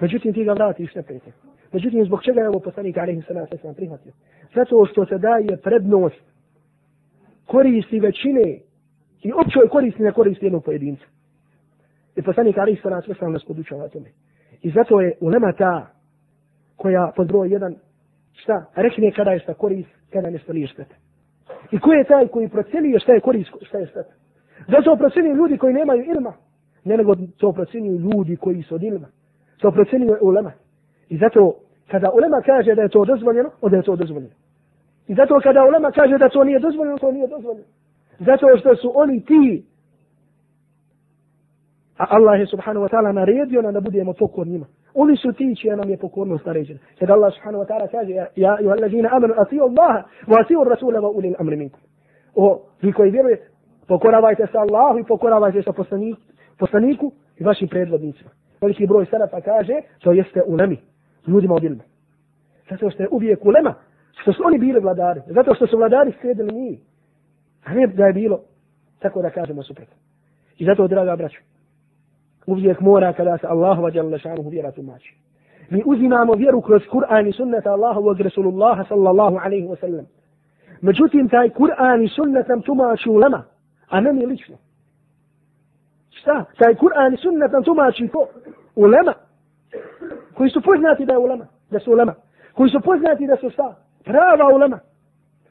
međutim 0.00 0.32
ti 0.34 0.44
ga 0.44 0.52
vratiš 0.52 0.94
ne 0.94 1.02
prete. 1.02 1.32
Međutim, 1.72 2.04
zbog 2.04 2.22
čega 2.24 2.40
je 2.40 2.48
ovo 2.48 2.60
poslanik 2.60 2.96
alaihi 2.96 3.22
salatu 3.22 3.56
wasalam 3.56 3.74
prihvatio? 3.74 4.12
Zato 4.54 4.86
što 4.86 5.06
se 5.06 5.18
daje 5.18 5.56
prednost 5.56 6.22
koristi 7.46 8.00
većine 8.00 8.58
i 9.22 9.32
općoj 9.32 9.68
koristi 9.68 10.02
ne 10.02 10.12
koristi 10.12 10.46
jednog 10.46 10.64
pojedinca. 10.64 11.04
I 12.16 12.22
poslanik 12.22 12.58
alaihi 12.58 12.80
salatu 12.82 13.12
wasalam 13.12 13.32
nas 13.32 13.44
podučava 13.44 13.88
tome. 13.88 14.08
I 14.62 14.70
zato 14.70 15.00
je 15.00 15.16
ulema 15.20 15.52
ta 15.52 15.86
koja 16.76 17.12
pod 17.16 17.28
broj 17.28 17.48
jedan 17.48 17.74
šta, 18.32 18.64
rekne 18.76 19.12
kada 19.12 19.30
je 19.30 19.38
šta 19.38 19.54
korist, 19.54 19.90
kada 20.12 20.30
nešto 20.30 20.52
nije 20.52 20.66
šteta. 20.66 20.94
I 21.70 21.78
ko 21.78 21.92
je 21.92 22.04
taj 22.04 22.28
koji 22.28 22.48
procenio 22.48 22.98
šta 22.98 23.12
je 23.12 23.20
korist, 23.20 23.50
šta 23.62 23.78
je 23.78 23.86
šteta. 23.86 24.12
Zato 24.68 24.96
procenio 24.96 25.34
ljudi 25.34 25.58
koji 25.58 25.74
nemaju 25.74 26.04
ilma, 26.04 26.32
ne 26.84 26.96
nego 26.96 27.14
to 27.36 27.52
procenio 27.52 27.92
ljudi 27.92 28.36
koji 28.36 28.62
su 28.62 28.74
od 28.74 28.82
ilma. 28.82 29.08
To 29.58 29.70
procenio 29.70 30.18
ulema. 30.20 30.52
I 31.08 31.16
zato 31.16 31.54
kada 31.90 32.10
ulema 32.10 32.40
kaže 32.46 32.74
da 32.74 32.82
je 32.82 32.88
to 32.88 33.04
dozvoljeno, 33.04 33.50
onda 33.60 33.76
je 33.76 33.82
to 33.82 33.96
dozvoljeno. 33.96 34.34
I 35.08 35.14
zato 35.14 35.40
kada 35.42 35.64
ulema 35.64 35.90
kaže 35.90 36.18
da 36.18 36.28
to 36.28 36.44
nije 36.44 36.58
dozvoljeno, 36.58 36.98
to 36.98 37.12
nije 37.12 37.26
dozvoljeno. 37.26 37.66
Zato 38.18 38.46
što 38.60 38.76
su 38.76 38.92
oni 38.94 39.24
ti 39.24 39.64
A 42.00 42.06
Allah 42.16 42.40
je 42.40 42.46
subhanahu 42.46 42.86
wa 42.86 42.90
ta'ala 42.90 43.12
naredio 43.12 43.62
nam 43.62 43.72
da 43.74 43.80
budemo 43.80 44.12
pokornima. 44.12 44.66
Oni 44.94 45.16
su 45.16 45.32
ti 45.32 45.56
čija 45.60 45.76
nam 45.76 45.90
je 45.90 45.96
pokornost 45.98 46.46
naređena. 46.46 46.80
Kada 46.98 47.12
Allah 47.12 47.32
subhanahu 47.34 47.64
wa 47.64 47.68
ta'ala 47.68 47.90
kaže, 47.90 48.12
ja 48.36 48.58
i 48.60 48.68
allazina 48.68 49.08
amanu 49.12 49.34
asiju 49.36 49.62
Allah, 49.62 50.04
wa 50.26 50.40
asiju 50.40 50.64
Rasula 50.64 51.00
wa 51.00 51.10
ulil 51.16 51.34
amri 51.38 51.56
minkum. 51.56 51.80
O, 52.34 52.62
vi 52.82 52.92
koji 52.92 53.10
vjerujete, 53.10 53.48
pokoravajte 53.88 54.46
se 54.46 54.58
Allahu 54.58 54.98
i 54.98 55.04
pokoravajte 55.04 55.62
se 55.62 55.72
poslaniku, 55.72 56.20
poslaniku 56.58 57.12
i 57.38 57.44
vašim 57.44 57.68
predvodnicima. 57.68 58.30
Veliki 58.60 58.86
broj 58.86 59.06
sarafa 59.06 59.40
kaže, 59.40 59.74
to 59.98 60.12
jeste 60.12 60.42
ulemi, 60.46 60.78
ljudima 61.26 61.54
od 61.54 61.64
ilma. 61.64 61.82
Zato 62.70 62.90
što 62.90 63.02
je 63.02 63.08
uvijek 63.10 63.44
ulema, 63.44 63.74
što 64.22 64.32
su 64.32 64.42
oni 64.46 64.58
bili 64.58 64.80
vladari, 64.80 65.20
zato 65.26 65.54
što 65.54 65.66
su 65.66 65.76
vladari 65.76 66.12
sredili 66.20 66.54
njih. 66.54 66.80
A 67.64 67.74
ne 67.74 67.86
da 67.86 68.06
je 68.06 68.12
bilo, 68.12 68.40
tako 68.98 69.22
da 69.22 69.30
kažemo 69.30 69.62
suprotno. 69.62 69.94
I 70.58 70.64
zato, 70.64 70.88
draga 70.88 71.16
braću, 71.16 71.40
uvijek 72.50 72.80
mora 72.80 73.12
kada 73.12 73.38
se 73.38 73.46
Allahu 73.46 73.82
vađala 73.82 74.18
šanuhu 74.18 74.48
vjera 74.48 74.70
tumači. 74.70 75.14
Mi 75.70 75.82
uzimamo 75.86 76.32
vjeru 76.32 76.60
kroz 76.60 76.82
Kur'an 76.82 77.28
i 77.28 77.32
sunnata 77.32 77.70
Allahovog 77.72 78.20
Rasulullaha 78.20 78.84
sallallahu 78.84 79.36
alaihi 79.44 79.66
wa 79.66 79.80
sallam. 79.80 80.06
Međutim, 80.80 81.28
taj 81.28 81.48
Kur'an 81.48 82.02
i 82.04 82.08
sunnet 82.08 82.48
nam 82.48 82.62
tumači 82.62 83.08
ulema, 83.08 83.44
a 83.88 84.00
ne 84.00 84.12
mi 84.12 84.26
lično. 84.26 84.56
Šta? 86.10 86.44
Taj 86.58 86.74
Kur'an 86.74 87.14
i 87.14 87.16
sunnet 87.16 87.52
nam 87.52 87.62
tumači 87.62 88.08
ko? 88.08 88.28
Ulema. 88.76 89.14
Koji 90.34 90.50
su 90.50 90.60
poznati 90.62 91.04
da 91.04 91.12
je 91.12 91.18
ulema, 91.18 91.46
da 91.70 91.78
su 91.80 91.92
ulema. 91.92 92.14
Koji 92.54 92.70
su 92.70 92.80
poznati 92.80 93.26
da 93.26 93.36
su 93.36 93.50
šta? 93.50 93.76
Prava 94.04 94.54
ulema. 94.54 94.78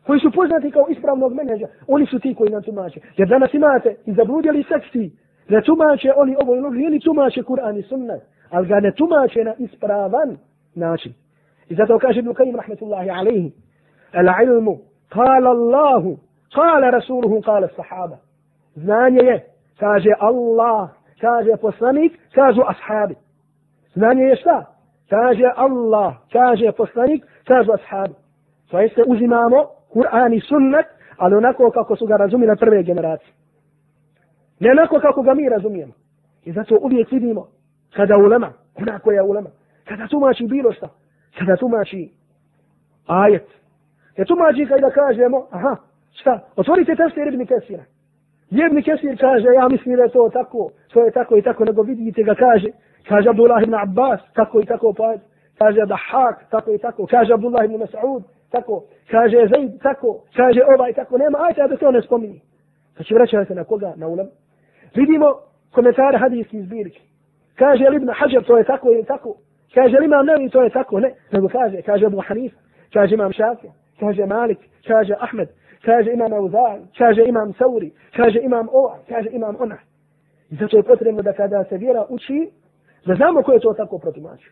Koji 0.05 0.19
su 0.19 0.31
poznati 0.31 0.71
kao 0.71 0.85
ispravnog 0.89 1.33
menedža. 1.33 1.67
Oni 1.88 2.05
su 2.05 2.19
ti 2.19 2.35
koji 2.35 2.49
nam 2.49 2.63
tumače. 2.63 2.99
Jer 3.17 3.27
danas 3.27 3.53
imate 3.53 3.95
i 4.05 4.13
zabludjeli 4.13 4.63
seksti 4.63 5.12
ne 5.49 5.62
tumače 5.62 6.13
oni 6.15 6.35
ovo 6.41 6.55
ili 6.55 6.65
ono, 6.65 6.79
ili 6.79 6.99
tumače 6.99 7.43
Kur'an 7.43 7.77
i 7.77 7.81
sunnet, 7.81 8.21
ali 8.49 8.67
ga 8.67 8.79
ne 8.79 8.91
tumače 8.91 9.43
na 9.43 9.53
ispravan 9.57 10.38
način. 10.75 11.13
I 11.69 11.75
zato 11.75 11.99
kaže 11.99 12.19
Ibn 12.19 12.29
Qayyim 12.29 12.55
rahmetullahi 12.55 13.09
alaihi, 13.09 13.51
al 14.13 14.47
ilmu, 14.47 14.77
kala 15.09 15.49
Allahu, 15.49 16.17
kala 16.55 16.89
Rasuluhu, 16.89 17.41
kala 17.41 17.67
sahaba. 17.75 18.17
Znanje 18.75 19.23
je, 19.23 19.45
kaže 19.79 20.09
Allah, 20.19 20.89
kaže 21.21 21.57
poslanik, 21.62 22.19
kažu 22.35 22.62
ashabi. 22.67 23.15
Znanje 23.93 24.23
je 24.23 24.35
šta? 24.35 24.65
Kaže 25.09 25.51
Allah, 25.55 26.13
kaže 26.33 26.71
poslanik, 26.71 27.25
kažu 27.47 27.71
ashabi. 27.71 28.13
To 28.71 28.79
jeste 28.79 29.03
uzimamo 29.07 29.65
Kur'an 29.93 30.33
i 30.33 30.39
sunnet, 30.39 30.85
ali 31.17 31.35
onako 31.35 31.71
kako 31.71 31.95
su 31.95 32.05
ga 32.05 32.17
razumile 32.17 32.55
prve 32.55 32.83
generacije. 32.83 33.33
Ne 34.60 34.72
onako 34.72 35.00
kako 35.00 35.22
ga 35.22 35.34
mi 35.34 35.50
razumijemo. 35.50 35.93
I 36.45 36.52
zato 36.52 36.78
uvijek 36.82 37.12
vidimo 37.12 37.48
kada 37.95 38.17
ulema, 38.17 38.54
ona 38.76 39.00
koja 39.00 39.15
je 39.15 39.22
ulema, 39.22 39.50
kada 39.88 40.08
tumači 40.08 40.48
bilo 40.48 40.74
šta, 40.74 40.89
kada 41.39 41.56
tumači 41.56 42.10
ajet, 43.08 43.48
je 44.17 44.26
tumači 44.26 44.65
kada 44.65 44.89
kažemo, 44.89 45.48
aha, 45.52 45.76
šta, 46.12 46.39
otvorite 46.56 46.95
tefsir 46.95 47.28
Ibn 47.28 47.45
Kesira. 47.45 47.84
Ibn 48.52 48.82
Kesir 48.82 49.17
kaže, 49.19 49.48
ja 49.56 49.67
mislim 49.67 49.95
da 49.95 50.04
je 50.04 50.10
to 50.10 50.30
tako, 50.34 50.69
to 50.93 51.06
je 51.06 51.12
tako 51.12 51.38
i 51.38 51.41
tako, 51.41 51.65
nego 51.65 51.82
vidite 51.82 52.24
ga 52.24 52.36
kaže, 52.36 52.67
kaže 53.08 53.30
Abdullah 53.30 53.63
ibn 53.63 53.76
Abbas, 53.76 54.19
tako 54.34 54.62
i 54.62 54.65
tako, 54.65 54.93
pa 54.93 55.13
kaže 55.58 55.86
Dahak, 55.86 56.50
tako 56.50 56.72
i 56.72 56.78
tako, 56.78 57.06
kaže 57.06 57.34
Abdullah 57.34 57.65
ibn 57.65 57.76
Mas'ud, 57.76 58.24
tako, 58.52 58.84
kaže 59.12 59.48
Zaid, 59.52 59.82
tako, 59.82 60.24
kaže 60.36 60.62
ovaj, 60.76 60.93
tako, 60.93 61.17
nema, 61.17 61.38
ajte 61.41 61.67
da 61.67 61.78
to 61.78 61.91
ne 61.91 62.02
spominje. 62.02 62.39
Znači 62.95 63.13
vraćate 63.13 63.45
se 63.45 63.56
na 63.56 63.63
koga? 63.63 63.93
Na 63.95 64.08
ulema. 64.08 64.30
Vidimo 64.95 65.25
komentare 65.71 66.17
hadijskih 66.17 66.63
zbirki. 66.63 67.02
Kaže 67.56 67.89
li 67.89 67.95
Ibn 67.95 68.10
Hajar 68.13 68.43
to 68.43 68.58
je 68.58 68.63
tako 68.63 68.91
ili 68.91 69.06
tako? 69.06 69.36
Kaže 69.73 69.97
li 69.99 70.06
Imam 70.06 70.25
Nevi 70.25 70.49
to 70.49 70.62
je 70.63 70.69
tako? 70.69 70.99
Ne. 70.99 71.12
Nego 71.32 71.47
kaže, 71.47 71.82
kaže 71.82 72.06
Abu 72.06 72.21
Hanif, 72.28 72.54
kaže 72.93 73.13
Imam 73.13 73.32
Šafija, 73.32 73.71
kaže 73.99 74.25
Malik, 74.25 74.60
kaže 74.88 75.13
Ahmed, 75.19 75.49
kaže 75.86 76.12
Imam 76.13 76.34
Auzar, 76.34 76.80
kaže 76.97 77.23
Imam 77.25 77.54
Sauri, 77.54 77.91
kaže 78.15 78.39
Imam 78.43 78.67
Ova, 78.71 78.97
kaže 79.10 79.30
Imam 79.32 79.56
Ona. 79.60 79.78
I 80.52 80.56
zato 80.56 80.78
je 80.78 80.84
potrebno 80.84 81.21
da 81.21 81.34
kada 81.34 81.63
se 81.63 81.78
vjera 81.78 82.06
uči, 82.10 82.49
da 83.06 83.15
znamo 83.15 83.41
ko 83.41 83.52
je 83.52 83.60
to 83.60 83.73
tako 83.73 83.97
protumačio. 83.97 84.52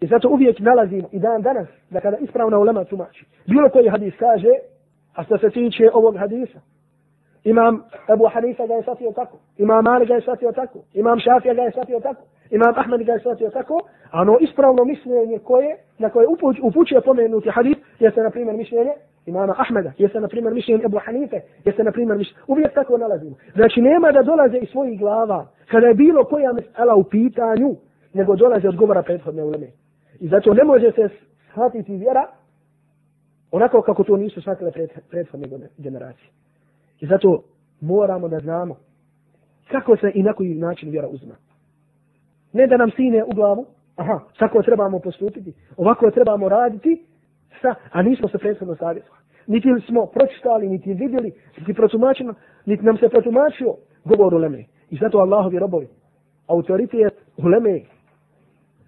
I 0.00 0.06
zato 0.06 0.28
uvijek 0.28 0.60
nalazimo 0.60 1.08
i 1.12 1.18
dan 1.18 1.42
danas 1.42 1.68
da 1.90 2.00
kada 2.00 2.16
ispravna 2.16 2.58
ulema 2.58 2.84
tumači, 2.84 3.24
bilo 3.46 3.68
koji 3.68 3.88
hadis 3.88 4.14
kaže, 4.18 4.50
a 5.14 5.24
što 5.24 5.38
se 5.38 5.50
tiče 5.50 5.90
ovog 5.92 6.16
hadisa, 6.16 6.60
Imam 7.44 7.82
Abu 8.06 8.26
Hanifa 8.26 8.66
ga 8.66 8.74
je 8.74 8.82
shvatio 8.82 9.12
tako. 9.12 9.38
Imam 9.58 9.84
Malik 9.84 10.08
ga 10.08 10.14
je 10.14 10.20
shvatio 10.20 10.52
tako. 10.52 10.78
Imam 10.94 11.18
Šafija 11.18 11.54
ga 11.54 11.62
je 11.62 11.70
shvatio 11.70 12.00
tako. 12.00 12.22
Imam 12.50 12.74
Ahmed 12.76 13.02
ga 13.02 13.12
je 13.12 13.18
shvatio 13.18 13.50
tako. 13.50 13.80
A 14.10 14.20
ono 14.20 14.38
ispravno 14.40 14.84
mišljenje 14.84 15.38
koje, 15.38 15.76
na 15.98 16.10
koje 16.10 16.26
upuć, 16.26 16.56
upućuje 16.62 17.00
pomenuti 17.00 17.50
hadis, 17.50 17.76
jeste 18.00 18.22
na 18.22 18.30
primjer 18.30 18.56
mišljenje 18.56 18.92
imama 19.26 19.54
Ahmeda, 19.58 19.92
jeste 19.98 20.20
na 20.20 20.28
primjer 20.28 20.54
mišljenje 20.54 20.84
Abu 20.84 20.98
Hanife, 21.04 21.40
jeste 21.64 21.84
na 21.84 21.92
primjer 21.92 22.18
mišljenje. 22.18 22.40
Uvijek 22.46 22.74
tako 22.74 22.98
nalazimo. 22.98 23.36
Znači 23.54 23.80
nema 23.80 24.12
da 24.12 24.22
dolaze 24.22 24.56
iz 24.58 24.68
svojih 24.68 24.98
glava 24.98 25.46
kada 25.70 25.86
je 25.86 25.94
bilo 25.94 26.24
koja 26.24 26.52
mesela 26.52 26.94
u 26.94 27.04
pitanju, 27.04 27.76
nego 28.14 28.36
dolaze 28.36 28.68
od 28.68 28.76
govora 28.76 29.02
prethodne 29.02 29.42
uleme. 29.42 29.66
I 30.20 30.28
zato 30.28 30.54
ne 30.54 30.64
može 30.64 30.92
se 30.92 31.08
shvatiti 31.50 31.96
vjera 31.96 32.26
onako 33.50 33.82
kako 33.82 34.04
to 34.04 34.16
nisu 34.16 34.40
shvatile 34.40 34.72
prethodne 35.10 35.48
generacije. 35.78 36.28
I 37.00 37.06
zato 37.06 37.42
moramo 37.80 38.28
da 38.28 38.38
znamo 38.38 38.76
kako 39.70 39.96
se 39.96 40.12
i 40.14 40.22
na 40.22 40.32
koji 40.32 40.54
način 40.54 40.90
vjera 40.90 41.08
uzma. 41.08 41.34
Ne 42.52 42.66
da 42.66 42.76
nam 42.76 42.90
sine 42.90 43.24
u 43.24 43.34
glavu, 43.34 43.66
aha, 43.96 44.20
tako 44.38 44.62
trebamo 44.62 44.98
postupiti, 44.98 45.52
ovako 45.76 46.10
trebamo 46.10 46.48
raditi, 46.48 47.04
sa, 47.62 47.74
a 47.90 48.02
nismo 48.02 48.28
se 48.28 48.38
prethodno 48.38 48.76
savjetovali. 48.76 49.22
Niti 49.46 49.68
smo 49.86 50.06
pročitali, 50.06 50.68
niti 50.68 50.94
vidjeli, 50.94 51.32
niti 51.58 51.74
protumačeno, 51.74 52.34
niti 52.66 52.84
nam 52.84 52.96
se 52.96 53.08
protumačio 53.08 53.74
govor 54.04 54.34
u 54.34 54.38
Leme. 54.38 54.64
I 54.90 54.96
zato 54.96 55.18
Allahovi 55.18 55.58
robovi, 55.58 55.88
autoritet 56.46 57.14
u 57.36 57.46
Leme 57.46 57.80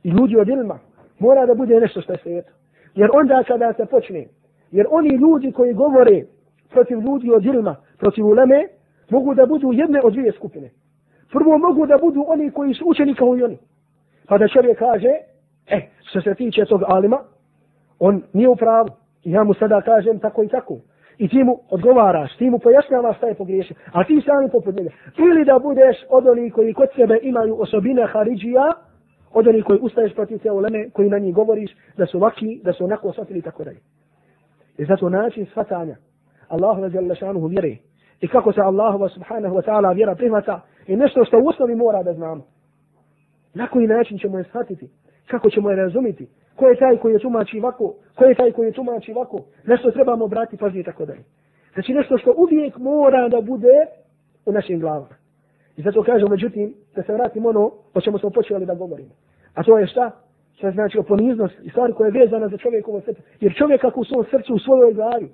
i 0.03 0.11
ljudi 0.11 0.37
od 0.37 0.49
ilma, 0.49 0.79
mora 1.18 1.46
da 1.46 1.55
bude 1.55 1.81
nešto 1.81 2.01
što 2.01 2.12
je 2.12 2.18
svijeto. 2.23 2.51
Jer 2.94 3.11
onda 3.12 3.42
kada 3.46 3.73
se 3.73 3.87
počne, 3.87 4.27
jer 4.70 4.87
oni 4.90 5.09
ljudi 5.09 5.53
koji 5.53 5.75
govore 5.75 6.25
protiv 6.70 7.01
ljudi 7.01 7.31
od 7.31 7.44
ilma, 7.44 7.77
protiv 8.00 8.26
uleme, 8.26 8.66
mogu 9.10 9.34
da 9.34 9.46
budu 9.46 9.72
jedne 9.72 10.00
od 10.04 10.12
dvije 10.12 10.32
skupine. 10.32 10.70
Prvo 11.32 11.58
mogu 11.58 11.86
da 11.86 11.98
budu 11.98 12.24
oni 12.28 12.50
koji 12.50 12.74
su 12.74 12.84
učeni 12.86 13.14
kao 13.14 13.36
i 13.36 13.42
oni. 13.42 13.58
Pa 14.28 14.38
da 14.38 14.48
čovjek 14.48 14.78
kaže, 14.78 15.12
e, 15.66 15.80
što 16.02 16.20
se 16.20 16.34
tiče 16.34 16.64
tog 16.64 16.82
alima, 16.86 17.18
on 17.98 18.22
nije 18.32 18.48
u 18.48 18.56
pravu. 18.56 18.88
Ja 19.24 19.44
mu 19.44 19.54
sada 19.54 19.80
kažem 19.80 20.18
tako 20.18 20.42
i 20.42 20.48
tako. 20.48 20.76
I 21.18 21.28
ti 21.28 21.44
mu 21.44 21.58
odgovaraš, 21.70 22.36
ti 22.36 22.50
mu 22.50 22.58
pojašnjavaš 22.58 23.16
šta 23.16 23.26
je 23.26 23.34
pogriješio. 23.34 23.76
A 23.92 24.04
ti 24.04 24.22
sami 24.26 24.50
poput 24.50 24.76
njega. 24.76 24.90
Ili 25.18 25.44
da 25.44 25.58
budeš 25.58 25.96
od 26.08 26.26
onih 26.26 26.52
koji 26.52 26.74
kod 26.74 26.88
sebe 26.96 27.18
imaju 27.22 27.60
osobine 27.60 28.06
Haridžija, 28.06 28.72
od 29.32 29.46
onih 29.48 29.64
koji 29.64 29.78
ustaješ 29.82 30.14
protiv 30.14 30.38
te 30.38 30.50
uleme, 30.50 30.90
koji 30.90 31.08
na 31.08 31.18
njih 31.18 31.34
govoriš 31.34 31.70
da 31.96 32.06
su 32.06 32.18
vaki, 32.18 32.60
da 32.64 32.72
su 32.72 32.84
onako 32.84 33.08
osvatili 33.08 33.38
i 33.38 33.42
tako 33.42 33.64
dalje. 33.64 33.78
I 34.78 34.84
zato 34.84 35.08
način 35.08 35.46
shvatanja 35.46 35.96
Allahu 36.48 36.82
radi 36.82 37.14
šanuhu 37.14 37.46
vjere 37.46 37.76
i 38.20 38.28
kako 38.28 38.52
se 38.52 38.61
Allahu 38.61 39.09
subhanahu 39.09 39.54
wa 39.56 39.62
ta'ala 39.62 39.94
vjera 39.94 40.14
prihvata 40.14 40.61
i 40.87 40.96
nešto 40.96 41.24
što 41.24 41.38
u 41.38 41.48
osnovi 41.48 41.74
mora 41.74 42.02
da 42.02 42.12
znamo. 42.12 42.46
Na 43.54 43.66
koji 43.66 43.87
način 43.87 44.18
ćemo 44.18 44.38
je 44.38 44.44
shvatiti? 44.44 44.88
Kako 45.26 45.50
ćemo 45.50 45.70
je 45.70 45.76
razumiti? 45.76 46.28
Ko 46.56 46.66
je 46.66 46.76
taj 46.76 46.96
koji 46.96 47.12
je 47.12 47.18
tumači 47.18 47.59
ovako? 47.59 47.94
Ko 48.14 48.24
je 48.24 48.35
taj 48.35 48.52
koji 48.52 48.66
je 48.66 48.72
tumači 48.72 49.12
ovako? 49.12 49.38
Nešto 49.64 49.90
trebamo 49.90 50.26
brati, 50.26 50.56
pažnje 50.56 50.80
i 50.80 50.85
tako 50.85 51.04
dalje. 51.04 51.24
Znači 51.74 51.92
nešto 51.92 52.18
što 52.18 52.35
uvijek 52.37 52.78
mora 52.78 53.28
da 53.28 53.40
bude 53.40 53.87
u 54.46 54.52
našim 54.52 54.80
glavama. 54.80 55.14
I 55.76 55.83
zato 55.83 56.02
kažem, 56.02 56.28
međutim, 56.30 56.74
da 56.96 57.02
se 57.02 57.12
vratim 57.12 57.46
ono 57.46 57.72
o 57.94 58.00
čemu 58.00 58.18
smo 58.18 58.30
počeli 58.30 58.66
da 58.66 58.74
govorimo. 58.74 59.11
A 59.54 59.62
to 59.62 59.78
je 59.78 59.87
šta? 59.87 60.11
Što 60.56 60.70
znači 60.70 60.98
o 60.98 61.02
poniznost 61.02 61.54
i 61.62 61.70
stvari 61.70 61.92
koja 61.92 62.06
je 62.06 62.20
vezana 62.20 62.48
za 62.48 62.56
čovjekovo 62.56 63.00
srce. 63.00 63.20
Jer 63.40 63.54
čovjek 63.54 63.85
ako 63.85 64.00
u 64.00 64.04
svom 64.04 64.24
srcu, 64.30 64.54
u 64.54 64.59
svojoj 64.59 64.94
glavi, 64.94 65.28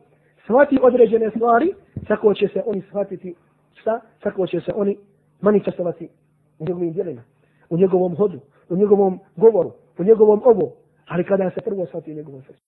shvati 0.46 0.78
određene 0.82 1.30
stvari, 1.30 1.74
tako 2.08 2.34
će 2.34 2.48
se 2.48 2.62
oni 2.66 2.82
shvatiti 2.88 3.34
šta? 3.74 4.00
Tako 4.20 4.46
će 4.46 4.60
se 4.60 4.72
oni 4.74 4.96
manifestovati 5.40 6.08
u 6.58 6.64
njegovim 6.64 6.92
djelima, 6.92 7.22
u 7.70 7.76
njegovom 7.76 8.16
hodu, 8.16 8.40
u 8.68 8.76
njegovom 8.76 9.20
govoru, 9.36 9.72
u 9.98 10.04
njegovom 10.04 10.42
ovo. 10.44 10.72
Ali 11.06 11.24
kada 11.24 11.50
se 11.50 11.60
prvo 11.60 11.86
shvati 11.86 12.12
u 12.12 12.14
njegovom 12.14 12.42
srcu. 12.42 12.62